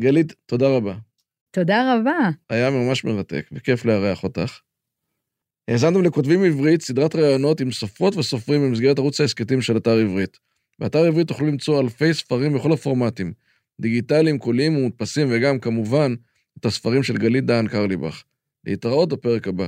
[0.00, 0.94] גלית, תודה רבה.
[1.50, 2.30] תודה רבה.
[2.50, 4.60] היה ממש מרתק, וכיף לארח אותך.
[5.68, 10.38] האזנתם לכותבים עברית, סדרת ראיונות עם סופרות וסופרים במסגרת ערוץ ההסכתים של אתר עברית.
[10.78, 13.32] באתר עברית תוכלו למצוא אלפי ספרים בכל הפורמטים,
[13.80, 16.14] דיגיטליים, קוליים ומודפסים, וגם, כמובן,
[16.60, 18.22] את הספרים של גלית דהן קרליבך.
[18.66, 19.66] להתראות בפרק הבא.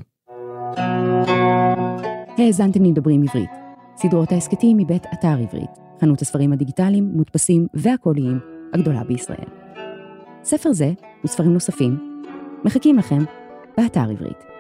[2.39, 3.51] האזנתם לדברים עברית.
[3.97, 8.39] סדרות ההסכתים מבית אתר עברית, חנות הספרים הדיגיטליים, מודפסים והקוליים
[8.75, 9.49] הגדולה בישראל.
[10.45, 10.93] ספר זה
[11.25, 12.23] וספרים נוספים
[12.65, 13.25] מחכים לכם
[13.77, 14.56] באתר עברית.